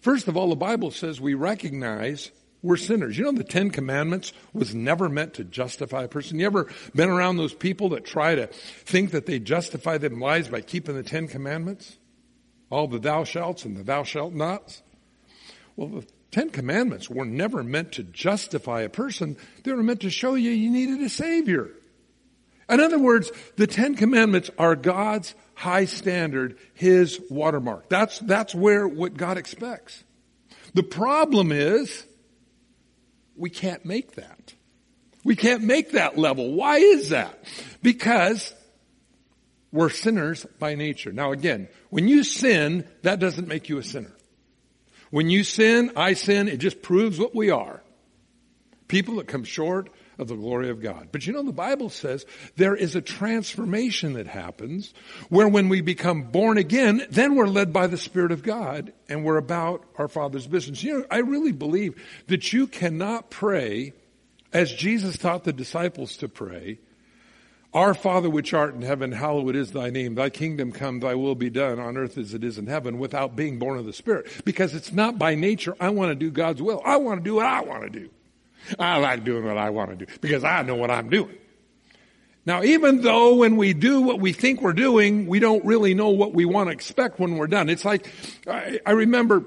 First 0.00 0.28
of 0.28 0.36
all, 0.36 0.48
the 0.48 0.56
Bible 0.56 0.90
says 0.90 1.20
we 1.20 1.34
recognize 1.34 2.30
we're 2.62 2.76
sinners. 2.76 3.16
You 3.16 3.24
know, 3.24 3.32
the 3.32 3.44
Ten 3.44 3.70
Commandments 3.70 4.32
was 4.52 4.74
never 4.74 5.08
meant 5.08 5.34
to 5.34 5.44
justify 5.44 6.04
a 6.04 6.08
person. 6.08 6.40
You 6.40 6.46
ever 6.46 6.68
been 6.94 7.08
around 7.08 7.36
those 7.36 7.54
people 7.54 7.90
that 7.90 8.04
try 8.04 8.34
to 8.34 8.48
think 8.48 9.12
that 9.12 9.26
they 9.26 9.38
justify 9.38 9.98
their 9.98 10.10
lives 10.10 10.48
by 10.48 10.62
keeping 10.62 10.96
the 10.96 11.02
Ten 11.02 11.28
Commandments? 11.28 11.96
All 12.70 12.88
the 12.88 12.98
thou 12.98 13.24
shalt 13.24 13.64
and 13.64 13.76
the 13.76 13.84
thou 13.84 14.02
shalt 14.02 14.32
nots? 14.32 14.82
Well, 15.76 15.88
the 15.88 16.06
Ten 16.32 16.50
Commandments 16.50 17.08
were 17.08 17.24
never 17.24 17.62
meant 17.62 17.92
to 17.92 18.02
justify 18.02 18.82
a 18.82 18.88
person. 18.88 19.36
They 19.62 19.72
were 19.72 19.82
meant 19.82 20.00
to 20.00 20.10
show 20.10 20.34
you 20.34 20.50
you 20.50 20.70
needed 20.70 21.00
a 21.00 21.08
Savior. 21.08 21.70
In 22.68 22.80
other 22.80 22.98
words, 22.98 23.30
the 23.56 23.68
Ten 23.68 23.94
Commandments 23.94 24.50
are 24.58 24.74
God's 24.74 25.34
high 25.56 25.86
standard, 25.86 26.58
His 26.74 27.20
watermark. 27.28 27.88
That's, 27.88 28.20
that's 28.20 28.54
where 28.54 28.86
what 28.86 29.16
God 29.16 29.38
expects. 29.38 30.04
The 30.74 30.84
problem 30.84 31.50
is, 31.50 32.04
we 33.34 33.50
can't 33.50 33.84
make 33.84 34.14
that. 34.14 34.54
We 35.24 35.34
can't 35.34 35.64
make 35.64 35.92
that 35.92 36.16
level. 36.16 36.52
Why 36.52 36.76
is 36.76 37.08
that? 37.08 37.42
Because 37.82 38.54
we're 39.72 39.90
sinners 39.90 40.46
by 40.58 40.74
nature. 40.74 41.10
Now 41.12 41.32
again, 41.32 41.68
when 41.90 42.06
you 42.06 42.22
sin, 42.22 42.86
that 43.02 43.18
doesn't 43.18 43.48
make 43.48 43.68
you 43.68 43.78
a 43.78 43.82
sinner. 43.82 44.12
When 45.10 45.30
you 45.30 45.42
sin, 45.42 45.92
I 45.96 46.12
sin, 46.12 46.48
it 46.48 46.58
just 46.58 46.82
proves 46.82 47.18
what 47.18 47.34
we 47.34 47.50
are. 47.50 47.82
People 48.88 49.16
that 49.16 49.26
come 49.26 49.44
short 49.44 49.90
of 50.18 50.28
the 50.28 50.36
glory 50.36 50.70
of 50.70 50.80
God. 50.80 51.08
But 51.12 51.26
you 51.26 51.32
know, 51.32 51.42
the 51.42 51.52
Bible 51.52 51.90
says 51.90 52.24
there 52.56 52.74
is 52.74 52.96
a 52.96 53.00
transformation 53.00 54.14
that 54.14 54.26
happens 54.26 54.94
where 55.28 55.48
when 55.48 55.68
we 55.68 55.80
become 55.80 56.24
born 56.24 56.58
again, 56.58 57.06
then 57.10 57.34
we're 57.34 57.46
led 57.46 57.72
by 57.72 57.86
the 57.86 57.98
Spirit 57.98 58.32
of 58.32 58.42
God 58.42 58.92
and 59.08 59.24
we're 59.24 59.36
about 59.36 59.84
our 59.96 60.08
Father's 60.08 60.46
business. 60.46 60.82
You 60.82 61.00
know, 61.00 61.06
I 61.10 61.18
really 61.18 61.52
believe 61.52 62.02
that 62.28 62.52
you 62.52 62.66
cannot 62.66 63.30
pray 63.30 63.92
as 64.52 64.72
Jesus 64.72 65.18
taught 65.18 65.44
the 65.44 65.52
disciples 65.52 66.16
to 66.18 66.28
pray. 66.28 66.78
Our 67.74 67.92
Father 67.92 68.30
which 68.30 68.54
art 68.54 68.74
in 68.74 68.80
heaven, 68.80 69.12
hallowed 69.12 69.54
is 69.54 69.72
thy 69.72 69.90
name. 69.90 70.14
Thy 70.14 70.30
kingdom 70.30 70.72
come, 70.72 71.00
thy 71.00 71.14
will 71.14 71.34
be 71.34 71.50
done 71.50 71.78
on 71.78 71.98
earth 71.98 72.16
as 72.16 72.32
it 72.32 72.42
is 72.42 72.56
in 72.56 72.68
heaven 72.68 72.98
without 72.98 73.36
being 73.36 73.58
born 73.58 73.78
of 73.78 73.84
the 73.84 73.92
Spirit. 73.92 74.28
Because 74.46 74.74
it's 74.74 74.92
not 74.92 75.18
by 75.18 75.34
nature, 75.34 75.76
I 75.78 75.90
want 75.90 76.10
to 76.10 76.14
do 76.14 76.30
God's 76.30 76.62
will. 76.62 76.80
I 76.86 76.96
want 76.96 77.22
to 77.22 77.24
do 77.24 77.34
what 77.34 77.44
I 77.44 77.60
want 77.60 77.82
to 77.82 77.90
do. 77.90 78.08
I 78.78 78.98
like 78.98 79.24
doing 79.24 79.44
what 79.44 79.58
I 79.58 79.70
want 79.70 79.90
to 79.90 80.06
do 80.06 80.12
because 80.20 80.44
I 80.44 80.62
know 80.62 80.74
what 80.74 80.90
I'm 80.90 81.08
doing. 81.08 81.36
Now, 82.44 82.62
even 82.62 83.00
though 83.00 83.34
when 83.34 83.56
we 83.56 83.74
do 83.74 84.02
what 84.02 84.20
we 84.20 84.32
think 84.32 84.62
we're 84.62 84.72
doing, 84.72 85.26
we 85.26 85.40
don't 85.40 85.64
really 85.64 85.94
know 85.94 86.10
what 86.10 86.32
we 86.32 86.44
want 86.44 86.68
to 86.68 86.72
expect 86.72 87.18
when 87.18 87.36
we're 87.36 87.48
done. 87.48 87.68
It's 87.68 87.84
like, 87.84 88.08
I, 88.46 88.78
I 88.86 88.92
remember 88.92 89.44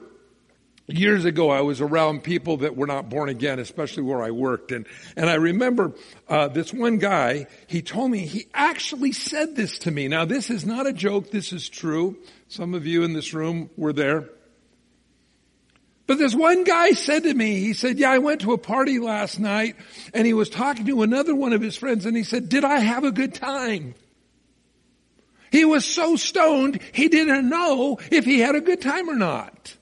years 0.88 1.24
ago 1.24 1.50
I 1.50 1.62
was 1.62 1.80
around 1.80 2.24
people 2.24 2.58
that 2.58 2.76
were 2.76 2.88
not 2.88 3.10
born 3.10 3.30
again, 3.30 3.60
especially 3.60 4.04
where 4.04 4.22
I 4.22 4.32
worked. 4.32 4.74
And, 4.74 4.86
and 5.16 5.30
I 5.30 5.36
remember, 5.36 5.94
uh, 6.28 6.50
this 6.50 6.74
one 6.74 6.98
guy, 6.98 7.48
he 7.68 7.82
told 7.82 8.12
me, 8.12 8.26
he 8.26 8.48
actually 8.54 9.14
said 9.14 9.56
this 9.56 9.80
to 9.80 9.92
me. 9.92 10.10
Now, 10.10 10.26
this 10.26 10.50
is 10.50 10.66
not 10.66 10.86
a 10.86 10.92
joke. 10.92 11.32
This 11.32 11.54
is 11.54 11.70
true. 11.70 12.18
Some 12.50 12.74
of 12.74 12.86
you 12.86 13.04
in 13.04 13.14
this 13.14 13.34
room 13.34 13.70
were 13.78 13.94
there. 13.94 14.30
But 16.10 16.18
this 16.18 16.34
one 16.34 16.64
guy 16.64 16.94
said 16.94 17.22
to 17.22 17.34
me, 17.36 17.60
he 17.60 17.74
said, 17.74 18.00
yeah, 18.00 18.10
I 18.10 18.18
went 18.18 18.42
to 18.42 18.54
a 18.54 18.58
party 18.58 18.98
last 18.98 19.40
night 19.40 19.76
and 20.12 20.26
he 20.26 20.34
was 20.34 20.50
talking 20.50 20.88
to 20.88 21.04
another 21.04 21.36
one 21.36 21.54
of 21.54 21.62
his 21.62 21.76
friends 21.78 22.08
and 22.08 22.18
he 22.18 22.24
said, 22.24 22.50
did 22.50 22.64
I 22.64 22.80
have 22.80 23.04
a 23.04 23.12
good 23.12 23.36
time? 23.36 23.94
He 25.52 25.66
was 25.66 25.86
so 25.86 26.16
stoned, 26.16 26.82
he 26.94 27.10
didn't 27.10 27.48
know 27.48 28.00
if 28.10 28.26
he 28.26 28.40
had 28.40 28.56
a 28.56 28.60
good 28.60 28.82
time 28.82 29.08
or 29.08 29.14
not. 29.14 29.76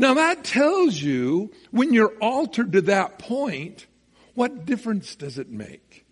Now 0.00 0.14
that 0.14 0.42
tells 0.42 1.00
you 1.00 1.52
when 1.70 1.94
you're 1.94 2.16
altered 2.20 2.72
to 2.72 2.80
that 2.80 3.20
point, 3.20 3.86
what 4.34 4.66
difference 4.66 5.14
does 5.14 5.38
it 5.38 5.48
make? 5.48 6.04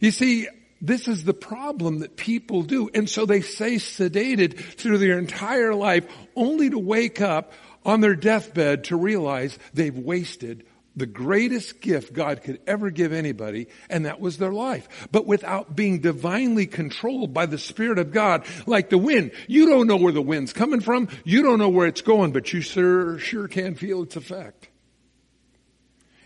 You 0.00 0.10
see, 0.10 0.48
this 0.86 1.08
is 1.08 1.24
the 1.24 1.34
problem 1.34 2.00
that 2.00 2.16
people 2.16 2.62
do. 2.62 2.90
And 2.94 3.08
so 3.08 3.26
they 3.26 3.40
stay 3.40 3.76
sedated 3.76 4.58
through 4.58 4.98
their 4.98 5.18
entire 5.18 5.74
life 5.74 6.04
only 6.36 6.70
to 6.70 6.78
wake 6.78 7.20
up 7.20 7.52
on 7.84 8.00
their 8.00 8.14
deathbed 8.14 8.84
to 8.84 8.96
realize 8.96 9.58
they've 9.72 9.96
wasted 9.96 10.64
the 10.96 11.06
greatest 11.06 11.80
gift 11.80 12.12
God 12.12 12.42
could 12.42 12.60
ever 12.66 12.90
give 12.90 13.12
anybody, 13.12 13.66
and 13.90 14.06
that 14.06 14.20
was 14.20 14.38
their 14.38 14.52
life. 14.52 15.08
But 15.10 15.26
without 15.26 15.74
being 15.74 16.00
divinely 16.00 16.66
controlled 16.66 17.34
by 17.34 17.46
the 17.46 17.58
Spirit 17.58 17.98
of 17.98 18.12
God, 18.12 18.46
like 18.66 18.90
the 18.90 18.98
wind. 18.98 19.32
You 19.48 19.66
don't 19.66 19.88
know 19.88 19.96
where 19.96 20.12
the 20.12 20.22
wind's 20.22 20.52
coming 20.52 20.80
from. 20.80 21.08
You 21.24 21.42
don't 21.42 21.58
know 21.58 21.68
where 21.68 21.88
it's 21.88 22.02
going, 22.02 22.32
but 22.32 22.52
you 22.52 22.60
sure, 22.60 23.18
sure 23.18 23.48
can 23.48 23.74
feel 23.74 24.02
its 24.02 24.16
effect. 24.16 24.68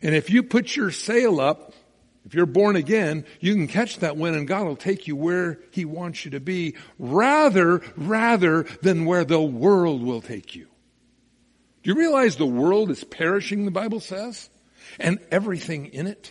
And 0.03 0.15
if 0.15 0.31
you 0.31 0.43
put 0.43 0.77
your 0.77 0.91
sail 0.91 1.41
up 1.41 1.73
if 2.29 2.35
you're 2.35 2.45
born 2.45 2.77
again, 2.77 3.25
you 3.41 3.55
can 3.55 3.69
catch 3.69 4.01
that 4.01 4.19
wind 4.19 4.37
and 4.37 4.47
God 4.47 4.67
will 4.67 4.77
take 4.77 5.07
you 5.07 5.17
where 5.17 5.61
He 5.71 5.87
wants 5.87 6.27
you 6.27 6.33
to 6.33 6.41
be 6.41 6.77
rather, 6.99 7.81
rather 7.97 8.65
than 8.83 9.07
where 9.07 9.25
the 9.25 9.41
world 9.41 10.03
will 10.03 10.21
take 10.21 10.55
you. 10.55 10.67
Do 11.83 11.91
you 11.91 11.95
realize 11.95 12.37
the 12.37 12.45
world 12.45 12.91
is 12.91 13.03
perishing, 13.03 13.65
the 13.65 13.71
Bible 13.71 14.01
says? 14.01 14.51
And 15.01 15.21
everything 15.31 15.87
in 15.87 16.07
it? 16.07 16.31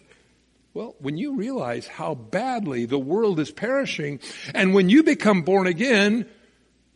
Well, 0.75 0.95
when 0.99 1.17
you 1.17 1.35
realize 1.35 1.87
how 1.87 2.13
badly 2.13 2.85
the 2.85 2.99
world 2.99 3.39
is 3.39 3.49
perishing, 3.49 4.19
and 4.53 4.75
when 4.75 4.89
you 4.89 5.01
become 5.01 5.41
born 5.41 5.65
again, 5.65 6.27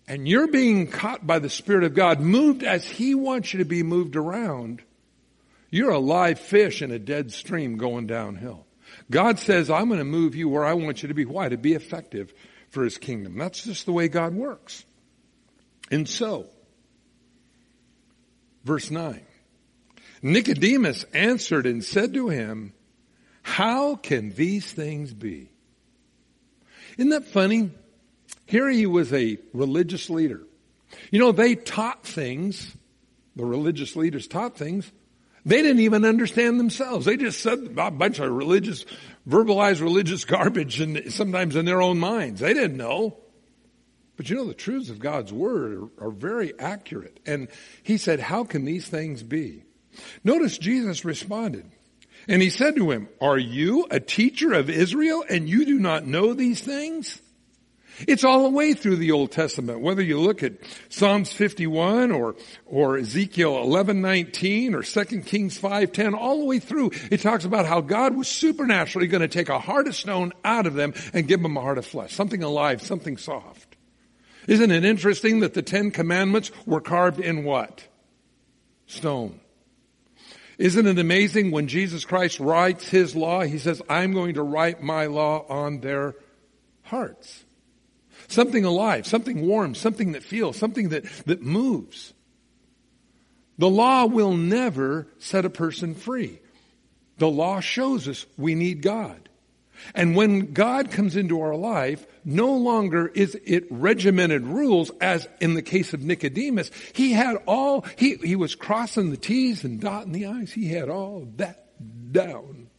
and 0.08 0.28
you're 0.28 0.48
being 0.48 0.86
caught 0.86 1.26
by 1.26 1.40
the 1.40 1.50
Spirit 1.50 1.86
of 1.86 1.96
God, 1.96 2.20
moved 2.20 2.64
as 2.64 2.86
He 2.86 3.16
wants 3.16 3.52
you 3.52 3.58
to 3.58 3.66
be 3.66 3.82
moved 3.82 4.16
around, 4.16 4.84
You're 5.72 5.90
a 5.90 5.98
live 5.98 6.40
fish 6.40 6.84
in 6.84 6.92
a 6.92 7.00
dead 7.00 7.32
stream 7.32 7.78
going 7.78 8.06
downhill. 8.06 8.68
God 9.12 9.38
says, 9.38 9.70
I'm 9.70 9.88
going 9.88 10.00
to 10.00 10.06
move 10.06 10.36
you 10.36 10.50
where 10.50 10.66
I 10.66 10.74
want 10.74 11.04
you 11.04 11.10
to 11.10 11.14
be. 11.14 11.26
Why? 11.26 11.50
To 11.50 11.58
be 11.58 11.74
effective 11.74 12.34
for 12.70 12.84
his 12.84 12.98
kingdom. 12.98 13.38
That's 13.38 13.64
just 13.64 13.86
the 13.86 13.92
way 13.92 14.08
God 14.08 14.34
works. 14.34 14.84
And 15.92 16.08
so, 16.08 16.48
verse 18.64 18.90
9, 18.90 19.22
Nicodemus 20.22 21.04
answered 21.14 21.66
and 21.66 21.84
said 21.84 22.14
to 22.14 22.30
him, 22.30 22.74
how 23.44 23.96
can 23.96 24.32
these 24.32 24.72
things 24.72 25.14
be? 25.14 25.50
Isn't 26.98 27.10
that 27.10 27.26
funny? 27.26 27.72
Here 28.46 28.70
he 28.70 28.86
was 28.86 29.12
a 29.14 29.38
religious 29.54 30.10
leader. 30.10 30.42
You 31.10 31.20
know, 31.20 31.32
they 31.32 31.56
taught 31.56 32.06
things, 32.06 32.76
the 33.36 33.46
religious 33.46 33.96
leaders 33.96 34.28
taught 34.28 34.58
things, 34.58 34.92
they 35.46 35.62
didn't 35.62 35.80
even 35.80 36.06
understand 36.06 36.60
themselves. 36.60 37.06
They 37.06 37.18
just 37.18 37.42
said 37.42 37.74
a 37.78 37.92
bunch 37.92 38.20
of 38.20 38.32
religious, 38.32 38.86
verbalized 39.28 39.82
religious 39.82 40.26
garbage 40.26 40.80
and 40.80 41.12
sometimes 41.12 41.56
in 41.56 41.66
their 41.66 41.82
own 41.82 42.00
minds. 42.00 42.42
They 42.42 42.54
didn't 42.54 42.78
know. 42.78 43.18
But 44.18 44.30
you 44.30 44.36
know, 44.36 44.46
the 44.46 44.54
truths 44.54 44.90
of 44.90 45.00
God's 45.00 45.34
word 45.34 45.90
are, 46.00 46.08
are 46.08 46.12
very 46.12 46.58
accurate. 46.60 47.20
And 47.26 47.48
he 47.82 47.98
said, 47.98 48.20
how 48.20 48.44
can 48.44 48.66
these 48.66 48.88
things 48.88 49.24
be? 49.24 49.64
Notice 50.24 50.58
Jesus 50.58 51.04
responded. 51.04 51.66
And 52.28 52.42
he 52.42 52.52
said 52.52 52.76
to 52.76 52.92
him, 52.92 53.10
are 53.20 53.38
you 53.38 53.88
a 53.90 54.00
teacher 54.00 54.54
of 54.54 54.70
Israel 54.70 55.26
and 55.28 55.50
you 55.50 55.66
do 55.66 55.80
not 55.80 56.06
know 56.06 56.34
these 56.34 56.62
things? 56.62 57.20
It's 58.08 58.24
all 58.24 58.44
the 58.44 58.50
way 58.50 58.74
through 58.74 58.98
the 58.98 59.12
Old 59.12 59.32
Testament, 59.32 59.82
whether 59.82 60.02
you 60.02 60.20
look 60.20 60.44
at 60.44 60.54
Psalms 60.90 61.32
51 61.32 62.12
or, 62.12 62.36
or 62.66 62.98
Ezekiel 62.98 63.54
11:19 63.54 64.74
or 64.74 64.84
2 64.84 65.26
Kings 65.26 65.60
5:10, 65.60 66.14
all 66.14 66.40
the 66.40 66.46
way 66.46 66.60
through, 66.60 66.92
it 67.12 67.22
talks 67.22 67.46
about 67.46 67.66
how 67.66 67.82
God 67.82 68.16
was 68.16 68.28
supernaturally 68.28 69.08
going 69.08 69.22
to 69.22 69.28
take 69.28 69.50
a 69.50 69.60
heart 69.60 69.88
of 69.88 69.96
stone 69.96 70.34
out 70.44 70.66
of 70.66 70.74
them 70.74 70.94
and 71.14 71.28
give 71.28 71.42
them 71.42 71.58
a 71.58 71.62
heart 71.62 71.78
of 71.78 71.86
flesh, 71.86 72.14
something 72.14 72.44
alive, 72.44 72.82
something 72.82 73.18
soft. 73.18 73.76
Isn't 74.48 74.72
it 74.72 74.86
interesting 74.86 75.42
that 75.42 75.54
the 75.54 75.62
Ten 75.62 75.92
Commandments 75.92 76.52
were 76.66 76.82
carved 76.82 77.20
in 77.20 77.44
what? 77.44 77.88
Stone. 78.88 79.40
Isn't 80.58 80.88
it 80.88 81.00
amazing 81.00 81.52
when 81.52 81.68
Jesus 81.68 82.06
Christ 82.06 82.40
writes 82.40 82.88
His 82.88 83.16
law, 83.16 83.42
He 83.42 83.58
says, 83.58 83.82
I'm 83.90 84.14
going 84.14 84.36
to 84.36 84.44
write 84.44 84.82
my 84.82 85.06
law 85.08 85.46
on 85.48 85.80
their 85.80 86.16
hearts. 86.84 87.46
Something 88.32 88.64
alive, 88.64 89.06
something 89.06 89.46
warm, 89.46 89.76
something 89.76 90.14
that 90.14 90.24
feels, 90.24 90.58
something 90.58 90.90
that, 90.90 91.04
that 91.26 91.42
moves. 91.42 92.14
The 93.58 93.70
law 93.70 94.06
will 94.06 94.34
never 94.34 95.08
set 95.20 95.46
a 95.46 95.50
person 95.50 95.94
free. 95.94 96.40
The 97.18 97.30
law 97.30 97.60
shows 97.60 98.08
us 98.08 98.26
we 98.38 98.56
need 98.56 98.82
God. 98.82 99.30
And 99.94 100.16
when 100.16 100.54
God 100.54 100.92
comes 100.92 101.16
into 101.16 101.42
our 101.42 101.56
life, 101.56 102.06
no 102.24 102.56
longer 102.56 103.08
is 103.08 103.38
it 103.46 103.66
regimented 103.70 104.44
rules 104.44 104.92
as 105.02 105.28
in 105.40 105.54
the 105.54 105.62
case 105.62 105.94
of 105.94 106.02
Nicodemus. 106.02 106.72
He 106.94 107.12
had 107.12 107.36
all, 107.46 107.86
he, 107.98 108.16
he 108.16 108.36
was 108.36 108.56
crossing 108.56 109.12
the 109.12 109.18
T's 109.18 109.64
and 109.64 109.80
dotting 109.80 110.14
the 110.14 110.26
I's. 110.26 110.52
He 110.54 110.70
had 110.70 110.90
all 110.90 111.28
that 111.36 111.68
down. 112.12 112.71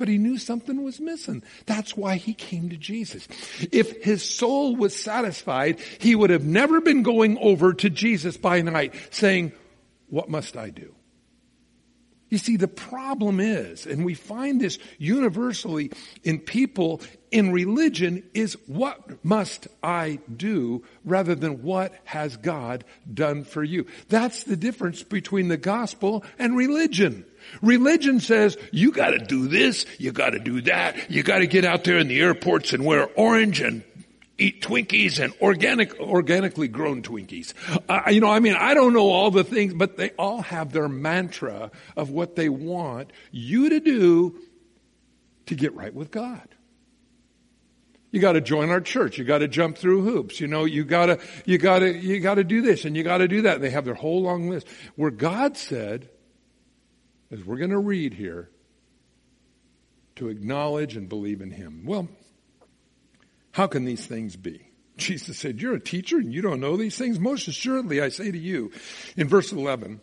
But 0.00 0.08
he 0.08 0.16
knew 0.16 0.38
something 0.38 0.82
was 0.82 0.98
missing. 0.98 1.42
That's 1.66 1.94
why 1.94 2.16
he 2.16 2.32
came 2.32 2.70
to 2.70 2.76
Jesus. 2.78 3.28
If 3.70 4.02
his 4.02 4.22
soul 4.22 4.74
was 4.74 4.96
satisfied, 4.96 5.78
he 5.98 6.14
would 6.14 6.30
have 6.30 6.42
never 6.42 6.80
been 6.80 7.02
going 7.02 7.36
over 7.36 7.74
to 7.74 7.90
Jesus 7.90 8.38
by 8.38 8.62
night 8.62 8.94
saying, 9.10 9.52
what 10.08 10.30
must 10.30 10.56
I 10.56 10.70
do? 10.70 10.94
You 12.30 12.38
see, 12.38 12.56
the 12.56 12.68
problem 12.68 13.40
is, 13.40 13.86
and 13.86 14.04
we 14.04 14.14
find 14.14 14.60
this 14.60 14.78
universally 14.98 15.90
in 16.22 16.38
people 16.38 17.02
in 17.30 17.52
religion, 17.52 18.22
is 18.34 18.56
what 18.66 19.24
must 19.24 19.68
I 19.82 20.20
do 20.34 20.84
rather 21.04 21.34
than 21.34 21.62
what 21.62 21.92
has 22.04 22.36
God 22.36 22.84
done 23.12 23.44
for 23.44 23.62
you? 23.62 23.86
That's 24.08 24.44
the 24.44 24.56
difference 24.56 25.02
between 25.02 25.48
the 25.48 25.56
gospel 25.56 26.24
and 26.38 26.56
religion. 26.56 27.24
Religion 27.62 28.20
says, 28.20 28.56
you 28.70 28.92
gotta 28.92 29.18
do 29.18 29.48
this, 29.48 29.86
you 29.98 30.12
gotta 30.12 30.38
do 30.38 30.60
that, 30.62 31.10
you 31.10 31.22
gotta 31.22 31.46
get 31.46 31.64
out 31.64 31.84
there 31.84 31.98
in 31.98 32.08
the 32.08 32.20
airports 32.20 32.72
and 32.72 32.84
wear 32.84 33.06
orange 33.16 33.60
and 33.60 33.82
eat 34.40 34.62
Twinkies 34.62 35.22
and 35.22 35.32
organic, 35.40 35.98
organically 36.00 36.68
grown 36.68 37.02
Twinkies. 37.02 37.52
Uh, 37.88 38.10
you 38.10 38.20
know, 38.20 38.30
I 38.30 38.40
mean, 38.40 38.54
I 38.54 38.74
don't 38.74 38.92
know 38.92 39.10
all 39.10 39.30
the 39.30 39.44
things, 39.44 39.74
but 39.74 39.96
they 39.96 40.10
all 40.10 40.42
have 40.42 40.72
their 40.72 40.88
mantra 40.88 41.70
of 41.96 42.10
what 42.10 42.36
they 42.36 42.48
want 42.48 43.12
you 43.30 43.68
to 43.70 43.80
do 43.80 44.38
to 45.46 45.54
get 45.54 45.74
right 45.74 45.94
with 45.94 46.10
God. 46.10 46.48
You 48.10 48.20
got 48.20 48.32
to 48.32 48.40
join 48.40 48.70
our 48.70 48.80
church. 48.80 49.18
You 49.18 49.24
got 49.24 49.38
to 49.38 49.48
jump 49.48 49.78
through 49.78 50.02
hoops. 50.02 50.40
You 50.40 50.48
know, 50.48 50.64
you 50.64 50.84
got 50.84 51.06
to, 51.06 51.20
you 51.44 51.58
got 51.58 51.80
to, 51.80 51.96
you 51.96 52.18
got 52.18 52.36
to 52.36 52.44
do 52.44 52.60
this 52.60 52.84
and 52.84 52.96
you 52.96 53.04
got 53.04 53.18
to 53.18 53.28
do 53.28 53.42
that. 53.42 53.60
They 53.60 53.70
have 53.70 53.84
their 53.84 53.94
whole 53.94 54.22
long 54.22 54.48
list. 54.50 54.66
Where 54.96 55.12
God 55.12 55.56
said, 55.56 56.08
as 57.30 57.44
we're 57.44 57.58
going 57.58 57.70
to 57.70 57.78
read 57.78 58.14
here, 58.14 58.50
to 60.16 60.28
acknowledge 60.28 60.96
and 60.96 61.08
believe 61.08 61.40
in 61.40 61.50
Him. 61.50 61.84
Well, 61.86 62.08
how 63.52 63.66
can 63.66 63.84
these 63.84 64.06
things 64.06 64.36
be? 64.36 64.70
Jesus 64.96 65.38
said, 65.38 65.60
You're 65.60 65.74
a 65.74 65.80
teacher 65.80 66.18
and 66.18 66.32
you 66.32 66.42
don't 66.42 66.60
know 66.60 66.76
these 66.76 66.96
things? 66.96 67.18
Most 67.18 67.48
assuredly, 67.48 68.00
I 68.00 68.10
say 68.10 68.30
to 68.30 68.38
you, 68.38 68.70
in 69.16 69.28
verse 69.28 69.52
11, 69.52 70.00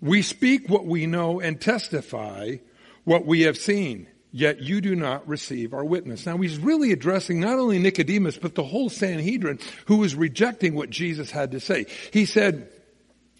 we 0.00 0.22
speak 0.22 0.68
what 0.68 0.86
we 0.86 1.06
know 1.06 1.40
and 1.40 1.60
testify 1.60 2.56
what 3.04 3.26
we 3.26 3.42
have 3.42 3.56
seen, 3.56 4.08
yet 4.30 4.60
you 4.60 4.80
do 4.80 4.94
not 4.94 5.26
receive 5.28 5.74
our 5.74 5.84
witness. 5.84 6.26
Now 6.26 6.36
he's 6.38 6.58
really 6.58 6.92
addressing 6.92 7.40
not 7.40 7.58
only 7.58 7.78
Nicodemus, 7.78 8.36
but 8.36 8.54
the 8.54 8.64
whole 8.64 8.88
Sanhedrin 8.88 9.58
who 9.86 9.98
was 9.98 10.14
rejecting 10.14 10.74
what 10.74 10.90
Jesus 10.90 11.30
had 11.30 11.52
to 11.52 11.60
say. 11.60 11.86
He 12.12 12.26
said, 12.26 12.70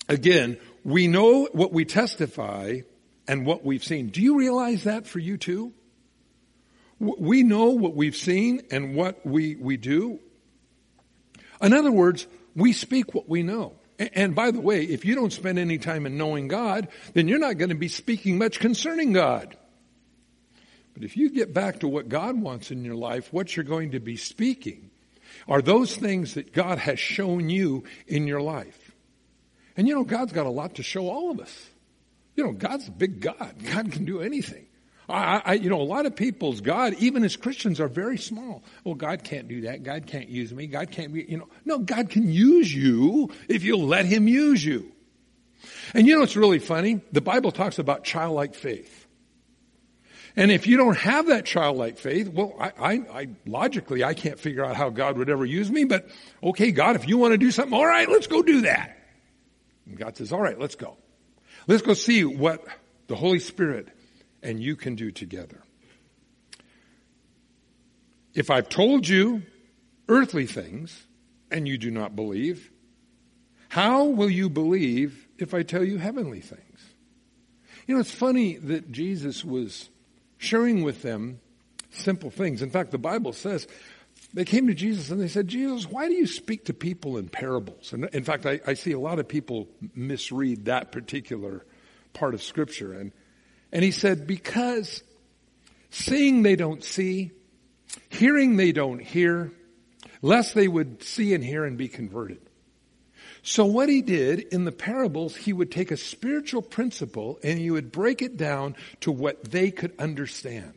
again, 0.09 0.59
we 0.85 1.09
know 1.09 1.49
what 1.53 1.73
we 1.73 1.85
testify 1.85 2.81
and 3.29 3.45
what 3.45 3.65
we've 3.65 3.85
seen. 3.85 4.09
Do 4.09 4.23
you 4.23 4.39
realize 4.39 4.85
that 4.85 5.07
for 5.07 5.19
you 5.19 5.37
too? 5.37 5.75
We 6.99 7.43
know 7.43 7.71
what 7.71 7.95
we've 7.95 8.17
seen 8.17 8.63
and 8.71 8.95
what 8.95 9.25
we, 9.27 9.55
we 9.57 9.77
do. 9.77 10.19
In 11.61 11.73
other 11.73 11.93
words, 11.93 12.27
we 12.55 12.73
speak 12.73 13.15
what 13.15 13.29
we 13.29 13.43
know. 13.43 13.75
And 13.99 14.35
by 14.35 14.51
the 14.51 14.61
way, 14.61 14.85
if 14.85 15.05
you 15.05 15.15
don't 15.15 15.33
spend 15.33 15.59
any 15.59 15.79
time 15.79 16.07
in 16.07 16.19
knowing 16.19 16.49
God, 16.49 16.89
then 17.15 17.29
you're 17.29 17.39
not 17.39 17.59
going 17.59 17.71
to 17.71 17.75
be 17.75 17.89
speaking 17.89 18.39
much 18.39 18.61
concerning 18.61 19.13
God. 19.13 19.57
But 20.95 21.05
if 21.05 21.17
you 21.17 21.31
get 21.31 21.53
back 21.53 21.81
to 21.81 21.89
what 21.89 22.09
God 22.09 22.41
wants 22.41 22.71
in 22.71 22.85
your 22.85 22.95
life, 22.95 23.33
what 23.33 23.55
you're 23.55 23.65
going 23.65 23.93
to 23.93 24.01
be 24.01 24.17
speaking 24.17 24.91
are 25.49 25.61
those 25.61 25.95
things 25.95 26.35
that 26.35 26.53
God 26.53 26.79
has 26.79 26.99
shown 26.99 27.49
you 27.49 27.85
in 28.07 28.27
your 28.27 28.41
life. 28.41 28.93
And 29.77 29.87
you 29.87 29.95
know, 29.95 30.05
God's 30.05 30.33
got 30.33 30.47
a 30.47 30.51
lot 30.51 30.77
to 30.77 30.83
show 30.83 31.09
all 31.09 31.31
of 31.31 31.41
us. 31.41 31.67
You 32.35 32.45
know, 32.45 32.53
God's 32.53 32.89
a 32.89 32.93
big 32.93 33.21
God. 33.21 33.55
God 33.73 33.93
can 33.93 34.05
do 34.05 34.21
anything. 34.21 34.67
I, 35.09 35.43
I, 35.45 35.53
you 35.55 35.71
know, 35.71 35.81
a 35.81 35.85
lot 35.85 36.07
of 36.07 36.17
people's 36.17 36.61
God, 36.61 36.95
even 36.99 37.23
as 37.25 37.37
Christians, 37.37 37.81
are 37.81 37.89
very 37.89 38.19
small. 38.19 38.65
Well, 38.85 38.95
God 38.95 39.23
can't 39.23 39.47
do 39.47 39.63
that. 39.63 39.85
God 39.85 40.07
can't 40.07 40.29
use 40.29 40.53
me. 40.53 40.67
God 40.67 40.91
can't 40.91 41.13
be, 41.13 41.25
you 41.29 41.39
know, 41.39 41.49
no, 41.65 41.79
God 41.79 42.11
can 42.11 42.29
use 42.29 42.73
you 42.75 43.31
if 43.49 43.63
you'll 43.63 43.87
let 43.87 44.07
Him 44.07 44.27
use 44.27 44.65
you. 44.65 44.91
And 45.95 46.07
you 46.07 46.15
know 46.15 46.21
what's 46.21 46.37
really 46.37 46.59
funny? 46.59 47.01
The 47.13 47.21
Bible 47.21 47.53
talks 47.53 47.79
about 47.79 48.05
childlike 48.05 48.55
faith. 48.55 49.07
And 50.35 50.51
if 50.51 50.67
you 50.67 50.77
don't 50.77 50.99
have 50.99 51.29
that 51.29 51.47
childlike 51.47 51.99
faith, 51.99 52.29
well, 52.29 52.55
I, 52.61 52.73
I, 52.79 52.93
I, 52.93 53.29
logically, 53.47 54.05
I 54.05 54.13
can't 54.13 54.39
figure 54.39 54.65
out 54.65 54.77
how 54.77 54.91
God 54.91 55.17
would 55.17 55.31
ever 55.31 55.47
use 55.47 55.71
me, 55.71 55.85
but 55.85 56.09
okay, 56.43 56.73
God, 56.73 56.97
if 56.97 57.09
you 57.09 57.17
want 57.17 57.33
to 57.33 57.39
do 57.39 57.51
something, 57.51 57.73
all 57.73 57.87
right, 57.87 58.09
let's 58.09 58.27
go 58.27 58.43
do 58.43 58.63
that. 58.63 58.99
And 59.87 59.97
God 59.97 60.17
says, 60.17 60.33
all 60.33 60.41
right, 60.41 60.59
let's 60.59 60.75
go. 60.75 60.99
Let's 61.67 61.83
go 61.83 61.95
see 61.95 62.25
what 62.25 62.65
the 63.07 63.17
Holy 63.17 63.39
Spirit 63.39 63.89
and 64.47 64.63
you 64.63 64.77
can 64.77 64.95
do 64.95 65.11
together. 65.11 65.61
If 68.33 68.49
I've 68.49 68.69
told 68.69 69.09
you 69.09 69.43
earthly 70.09 70.47
things 70.47 71.05
and 71.51 71.67
you 71.67 71.77
do 71.77 71.91
not 71.91 72.15
believe, 72.15 72.71
how 73.69 74.05
will 74.05 74.31
you 74.31 74.49
believe 74.49 75.27
if 75.37 75.53
I 75.53 75.65
tell 75.65 75.83
you 75.83 75.99
heavenly 75.99 76.41
things? 76.41 76.63
You 77.87 77.95
know, 77.95 78.01
it's 78.01 78.11
funny 78.11 78.57
that 78.57 78.93
Jesus 78.93 79.45
was 79.45 79.91
sharing 80.39 80.85
with 80.85 81.03
them 81.03 81.41
simple 81.91 82.31
things. 82.31 82.63
In 82.63 82.71
fact, 82.71 82.93
the 82.93 82.99
Bible 82.99 83.33
says 83.33 83.67
they 84.33 84.45
came 84.45 84.69
to 84.69 84.75
Jesus 84.75 85.11
and 85.11 85.21
they 85.21 85.29
said, 85.29 85.49
Jesus, 85.49 85.91
why 85.91 86.07
do 86.07 86.15
you 86.15 86.27
speak 86.27 86.67
to 86.67 86.75
people 86.75 87.19
in 87.19 87.29
parables? 87.29 87.93
And 87.93 88.05
in 88.13 88.23
fact, 88.23 88.47
I, 88.47 88.61
I 88.65 88.75
see 88.75 88.93
a 88.93 89.01
lot 89.01 89.19
of 89.19 89.27
people 89.27 89.69
misread 89.95 90.67
that 90.67 90.93
particular 90.93 91.67
part 92.13 92.35
of 92.35 92.43
Scripture. 92.43 92.93
And 92.93 93.13
and 93.73 93.85
he 93.85 93.91
said, 93.91 94.27
because 94.27 95.03
seeing 95.91 96.43
they 96.43 96.57
don't 96.57 96.83
see, 96.83 97.33
hearing 98.09 98.57
they 98.57 98.73
don't 98.73 99.01
hear, 99.01 99.53
lest 100.23 100.55
they 100.55 100.69
would 100.69 101.03
see 101.03 101.35
and 101.35 101.45
hear 101.45 101.65
and 101.65 101.77
be 101.77 101.89
converted. 101.89 102.41
So 103.43 103.65
what 103.65 103.89
he 103.89 104.03
did 104.03 104.41
in 104.41 104.65
the 104.65 104.73
parables, 104.73 105.37
he 105.37 105.53
would 105.53 105.71
take 105.71 105.93
a 105.93 105.97
spiritual 105.97 106.63
principle 106.63 107.39
and 107.45 107.59
he 107.59 107.71
would 107.71 107.93
break 107.93 108.21
it 108.21 108.37
down 108.37 108.75
to 109.01 109.13
what 109.13 109.45
they 109.45 109.71
could 109.71 109.95
understand. 110.01 110.75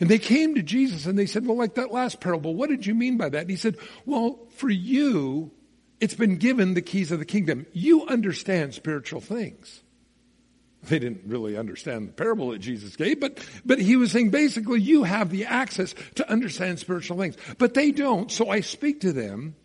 And 0.00 0.08
they 0.08 0.18
came 0.18 0.54
to 0.54 0.62
Jesus 0.62 1.06
and 1.06 1.18
they 1.18 1.26
said, 1.26 1.46
well, 1.46 1.56
like 1.56 1.74
that 1.74 1.92
last 1.92 2.20
parable, 2.20 2.54
what 2.54 2.70
did 2.70 2.86
you 2.86 2.94
mean 2.94 3.18
by 3.18 3.28
that? 3.28 3.42
And 3.42 3.50
he 3.50 3.56
said, 3.56 3.76
well, 4.04 4.38
for 4.56 4.70
you, 4.70 5.52
it's 6.00 6.14
been 6.14 6.36
given 6.36 6.74
the 6.74 6.82
keys 6.82 7.12
of 7.12 7.18
the 7.18 7.24
kingdom. 7.24 7.66
You 7.72 8.06
understand 8.06 8.74
spiritual 8.74 9.20
things. 9.20 9.82
They 10.88 10.98
didn't 10.98 11.22
really 11.26 11.56
understand 11.56 12.08
the 12.08 12.12
parable 12.12 12.50
that 12.50 12.60
Jesus 12.60 12.96
gave, 12.96 13.20
but, 13.20 13.44
but 13.64 13.80
he 13.80 13.96
was 13.96 14.12
saying 14.12 14.30
basically 14.30 14.80
you 14.80 15.02
have 15.02 15.30
the 15.30 15.44
access 15.44 15.94
to 16.14 16.30
understand 16.30 16.78
spiritual 16.78 17.18
things. 17.18 17.36
But 17.58 17.74
they 17.74 17.90
don't, 17.90 18.30
so 18.30 18.50
I 18.50 18.60
speak 18.60 19.00
to 19.00 19.12
them 19.12 19.56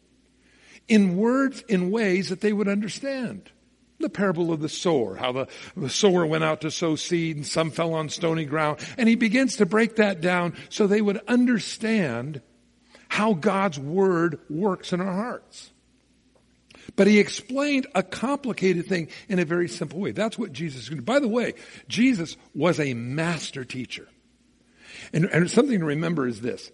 in 0.87 1.17
words, 1.17 1.63
in 1.67 1.91
ways 1.91 2.29
that 2.29 2.41
they 2.41 2.53
would 2.53 2.67
understand. 2.67 3.51
The 3.99 4.09
parable 4.09 4.51
of 4.51 4.61
the 4.61 4.69
sower, 4.69 5.15
how 5.15 5.31
the, 5.31 5.47
the 5.77 5.89
sower 5.89 6.25
went 6.25 6.43
out 6.43 6.61
to 6.61 6.71
sow 6.71 6.95
seed 6.95 7.35
and 7.35 7.45
some 7.45 7.69
fell 7.69 7.93
on 7.93 8.09
stony 8.09 8.45
ground. 8.45 8.79
And 8.97 9.07
he 9.07 9.15
begins 9.15 9.57
to 9.57 9.67
break 9.67 9.97
that 9.97 10.21
down 10.21 10.55
so 10.69 10.87
they 10.87 11.01
would 11.01 11.21
understand 11.27 12.41
how 13.09 13.33
God's 13.33 13.77
word 13.77 14.39
works 14.49 14.91
in 14.91 15.01
our 15.01 15.13
hearts. 15.13 15.70
But 16.95 17.07
he 17.07 17.19
explained 17.19 17.87
a 17.95 18.03
complicated 18.03 18.87
thing 18.87 19.09
in 19.29 19.39
a 19.39 19.45
very 19.45 19.67
simple 19.67 19.99
way. 19.99 20.11
That's 20.11 20.37
what 20.37 20.51
Jesus 20.51 20.89
did. 20.89 21.05
By 21.05 21.19
the 21.19 21.27
way, 21.27 21.53
Jesus 21.87 22.37
was 22.53 22.79
a 22.79 22.93
master 22.93 23.63
teacher. 23.63 24.07
And, 25.13 25.25
and 25.25 25.49
something 25.49 25.79
to 25.79 25.85
remember 25.85 26.27
is 26.27 26.41
this. 26.41 26.71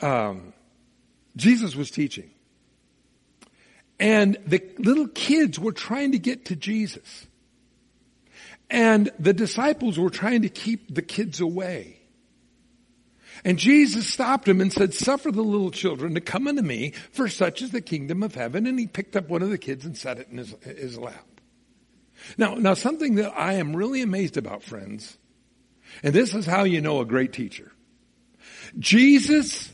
Um, 0.00 0.52
Jesus 1.36 1.74
was 1.74 1.90
teaching. 1.90 2.30
And 3.98 4.36
the 4.46 4.62
little 4.78 5.08
kids 5.08 5.58
were 5.58 5.72
trying 5.72 6.12
to 6.12 6.18
get 6.18 6.46
to 6.46 6.56
Jesus. 6.56 7.26
And 8.68 9.10
the 9.18 9.32
disciples 9.32 9.98
were 9.98 10.10
trying 10.10 10.42
to 10.42 10.48
keep 10.48 10.94
the 10.94 11.02
kids 11.02 11.40
away. 11.40 12.00
And 13.44 13.58
Jesus 13.58 14.12
stopped 14.12 14.48
him 14.48 14.60
and 14.60 14.72
said, 14.72 14.94
suffer 14.94 15.30
the 15.30 15.42
little 15.42 15.70
children 15.70 16.14
to 16.14 16.20
come 16.20 16.48
unto 16.48 16.62
me, 16.62 16.92
for 17.12 17.28
such 17.28 17.62
is 17.62 17.70
the 17.70 17.80
kingdom 17.80 18.22
of 18.22 18.34
heaven. 18.34 18.66
And 18.66 18.78
he 18.78 18.86
picked 18.86 19.16
up 19.16 19.28
one 19.28 19.42
of 19.42 19.50
the 19.50 19.58
kids 19.58 19.84
and 19.84 19.96
set 19.96 20.18
it 20.18 20.28
in 20.30 20.38
his, 20.38 20.54
his 20.62 20.98
lap. 20.98 21.26
Now, 22.38 22.54
now 22.54 22.74
something 22.74 23.16
that 23.16 23.32
I 23.36 23.54
am 23.54 23.76
really 23.76 24.02
amazed 24.02 24.36
about, 24.36 24.62
friends, 24.62 25.16
and 26.02 26.14
this 26.14 26.34
is 26.34 26.46
how 26.46 26.64
you 26.64 26.80
know 26.80 27.00
a 27.00 27.04
great 27.04 27.32
teacher. 27.32 27.70
Jesus 28.78 29.72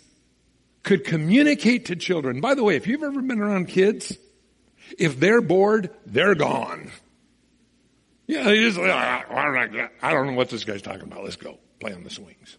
could 0.83 1.05
communicate 1.05 1.87
to 1.87 1.97
children. 1.97 2.41
By 2.41 2.55
the 2.55 2.65
way, 2.65 2.77
if 2.77 2.87
you've 2.87 3.03
ever 3.03 3.23
been 3.23 3.41
around 3.41 3.69
kids, 3.69 4.19
if 4.99 5.19
they're 5.19 5.41
bored, 5.41 5.91
they're 6.07 6.35
gone. 6.35 6.91
Yeah, 8.27 8.45
they 8.45 8.59
just, 8.59 8.79
ah, 8.79 9.25
I 10.03 10.13
don't 10.13 10.27
know 10.27 10.33
what 10.33 10.49
this 10.49 10.65
guy's 10.65 10.83
talking 10.83 11.03
about. 11.03 11.25
Let's 11.25 11.37
go 11.37 11.59
play 11.81 11.93
on 11.93 12.05
the 12.05 12.11
swings. 12.11 12.59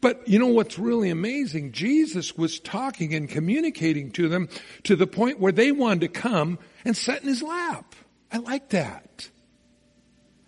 But 0.00 0.28
you 0.28 0.38
know 0.38 0.46
what's 0.46 0.78
really 0.78 1.10
amazing? 1.10 1.72
Jesus 1.72 2.36
was 2.36 2.58
talking 2.58 3.14
and 3.14 3.28
communicating 3.28 4.10
to 4.12 4.28
them 4.28 4.48
to 4.84 4.96
the 4.96 5.06
point 5.06 5.40
where 5.40 5.52
they 5.52 5.72
wanted 5.72 6.00
to 6.00 6.08
come 6.08 6.58
and 6.84 6.96
sit 6.96 7.22
in 7.22 7.28
his 7.28 7.42
lap. 7.42 7.94
I 8.32 8.38
like 8.38 8.70
that. 8.70 9.28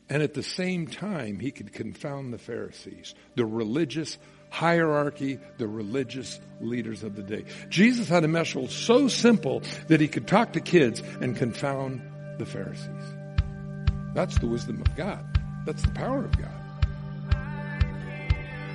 And 0.09 0.23
at 0.23 0.35
the 0.35 0.43
same 0.43 0.87
time, 0.87 1.39
he 1.39 1.51
could 1.51 1.73
confound 1.73 2.33
the 2.33 2.39
Pharisees, 2.39 3.15
the 3.35 3.47
religious 3.47 4.19
hierarchy, 4.51 5.39
the 5.57 5.67
religious 5.67 6.39
leaders 6.61 7.03
of 7.03 7.17
the 7.17 7.23
day. 7.23 7.45
Jesus 7.71 8.09
had 8.09 8.23
a 8.23 8.29
message 8.29 8.71
so 8.71 9.09
simple 9.09 9.63
that 9.89 10.01
he 10.01 10.09
could 10.09 10.27
talk 10.27 10.53
to 10.53 10.61
kids 10.61 11.03
and 11.21 11.37
confound 11.37 12.03
the 12.39 12.45
Pharisees. 12.45 13.15
That's 14.15 14.39
the 14.39 14.47
wisdom 14.47 14.83
of 14.83 14.95
God. 14.97 15.25
That's 15.65 15.83
the 15.83 15.93
power 15.93 16.25
of 16.25 16.37
God. 16.37 16.62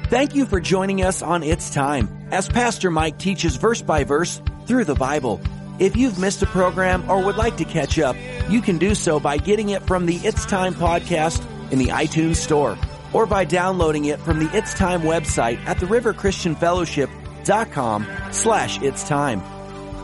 Thank 0.09 0.35
you 0.35 0.45
for 0.45 0.61
joining 0.61 1.03
us 1.03 1.21
on 1.21 1.43
It's 1.43 1.69
Time 1.69 2.07
as 2.31 2.47
Pastor 2.47 2.89
Mike 2.89 3.19
teaches 3.19 3.57
verse 3.57 3.81
by 3.81 4.05
verse 4.05 4.41
through 4.65 4.85
the 4.85 4.95
Bible. 4.95 5.41
If 5.79 5.97
you've 5.97 6.17
missed 6.17 6.41
a 6.41 6.45
program 6.45 7.11
or 7.11 7.21
would 7.25 7.35
like 7.35 7.57
to 7.57 7.65
catch 7.65 7.99
up, 7.99 8.15
you 8.49 8.61
can 8.61 8.77
do 8.77 8.95
so 8.95 9.19
by 9.19 9.35
getting 9.35 9.67
it 9.69 9.83
from 9.83 10.05
the 10.05 10.15
It's 10.15 10.45
Time 10.45 10.73
podcast 10.73 11.45
in 11.73 11.79
the 11.79 11.87
iTunes 11.87 12.37
store 12.37 12.77
or 13.11 13.25
by 13.25 13.43
downloading 13.43 14.05
it 14.05 14.21
from 14.21 14.39
the 14.39 14.49
It's 14.57 14.73
Time 14.73 15.01
website 15.01 15.57
at 15.65 15.81
the 15.81 15.87
riverchristianfellowship.com 15.87 18.07
slash 18.31 18.81
It's 18.81 19.05
Time. 19.05 19.41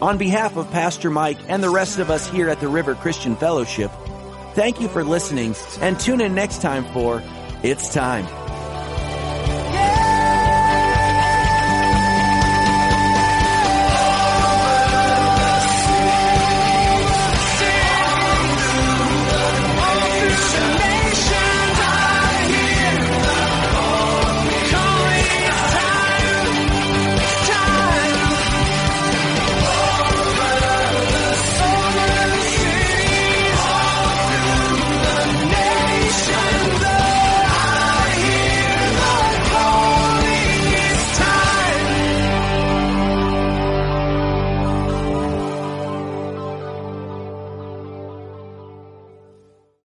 On 0.01 0.17
behalf 0.17 0.57
of 0.57 0.69
Pastor 0.69 1.09
Mike 1.09 1.39
and 1.47 1.63
the 1.63 1.69
rest 1.69 1.99
of 1.99 2.09
us 2.09 2.27
here 2.27 2.49
at 2.49 2.59
the 2.59 2.67
River 2.67 2.93
Christian 2.93 3.37
Fellowship, 3.37 3.89
thank 4.53 4.81
you 4.81 4.89
for 4.89 5.05
listening 5.05 5.55
and 5.79 5.97
tune 5.97 6.19
in 6.19 6.35
next 6.35 6.61
time 6.61 6.83
for 6.91 7.23
It's 7.63 7.93
Time. 7.93 8.42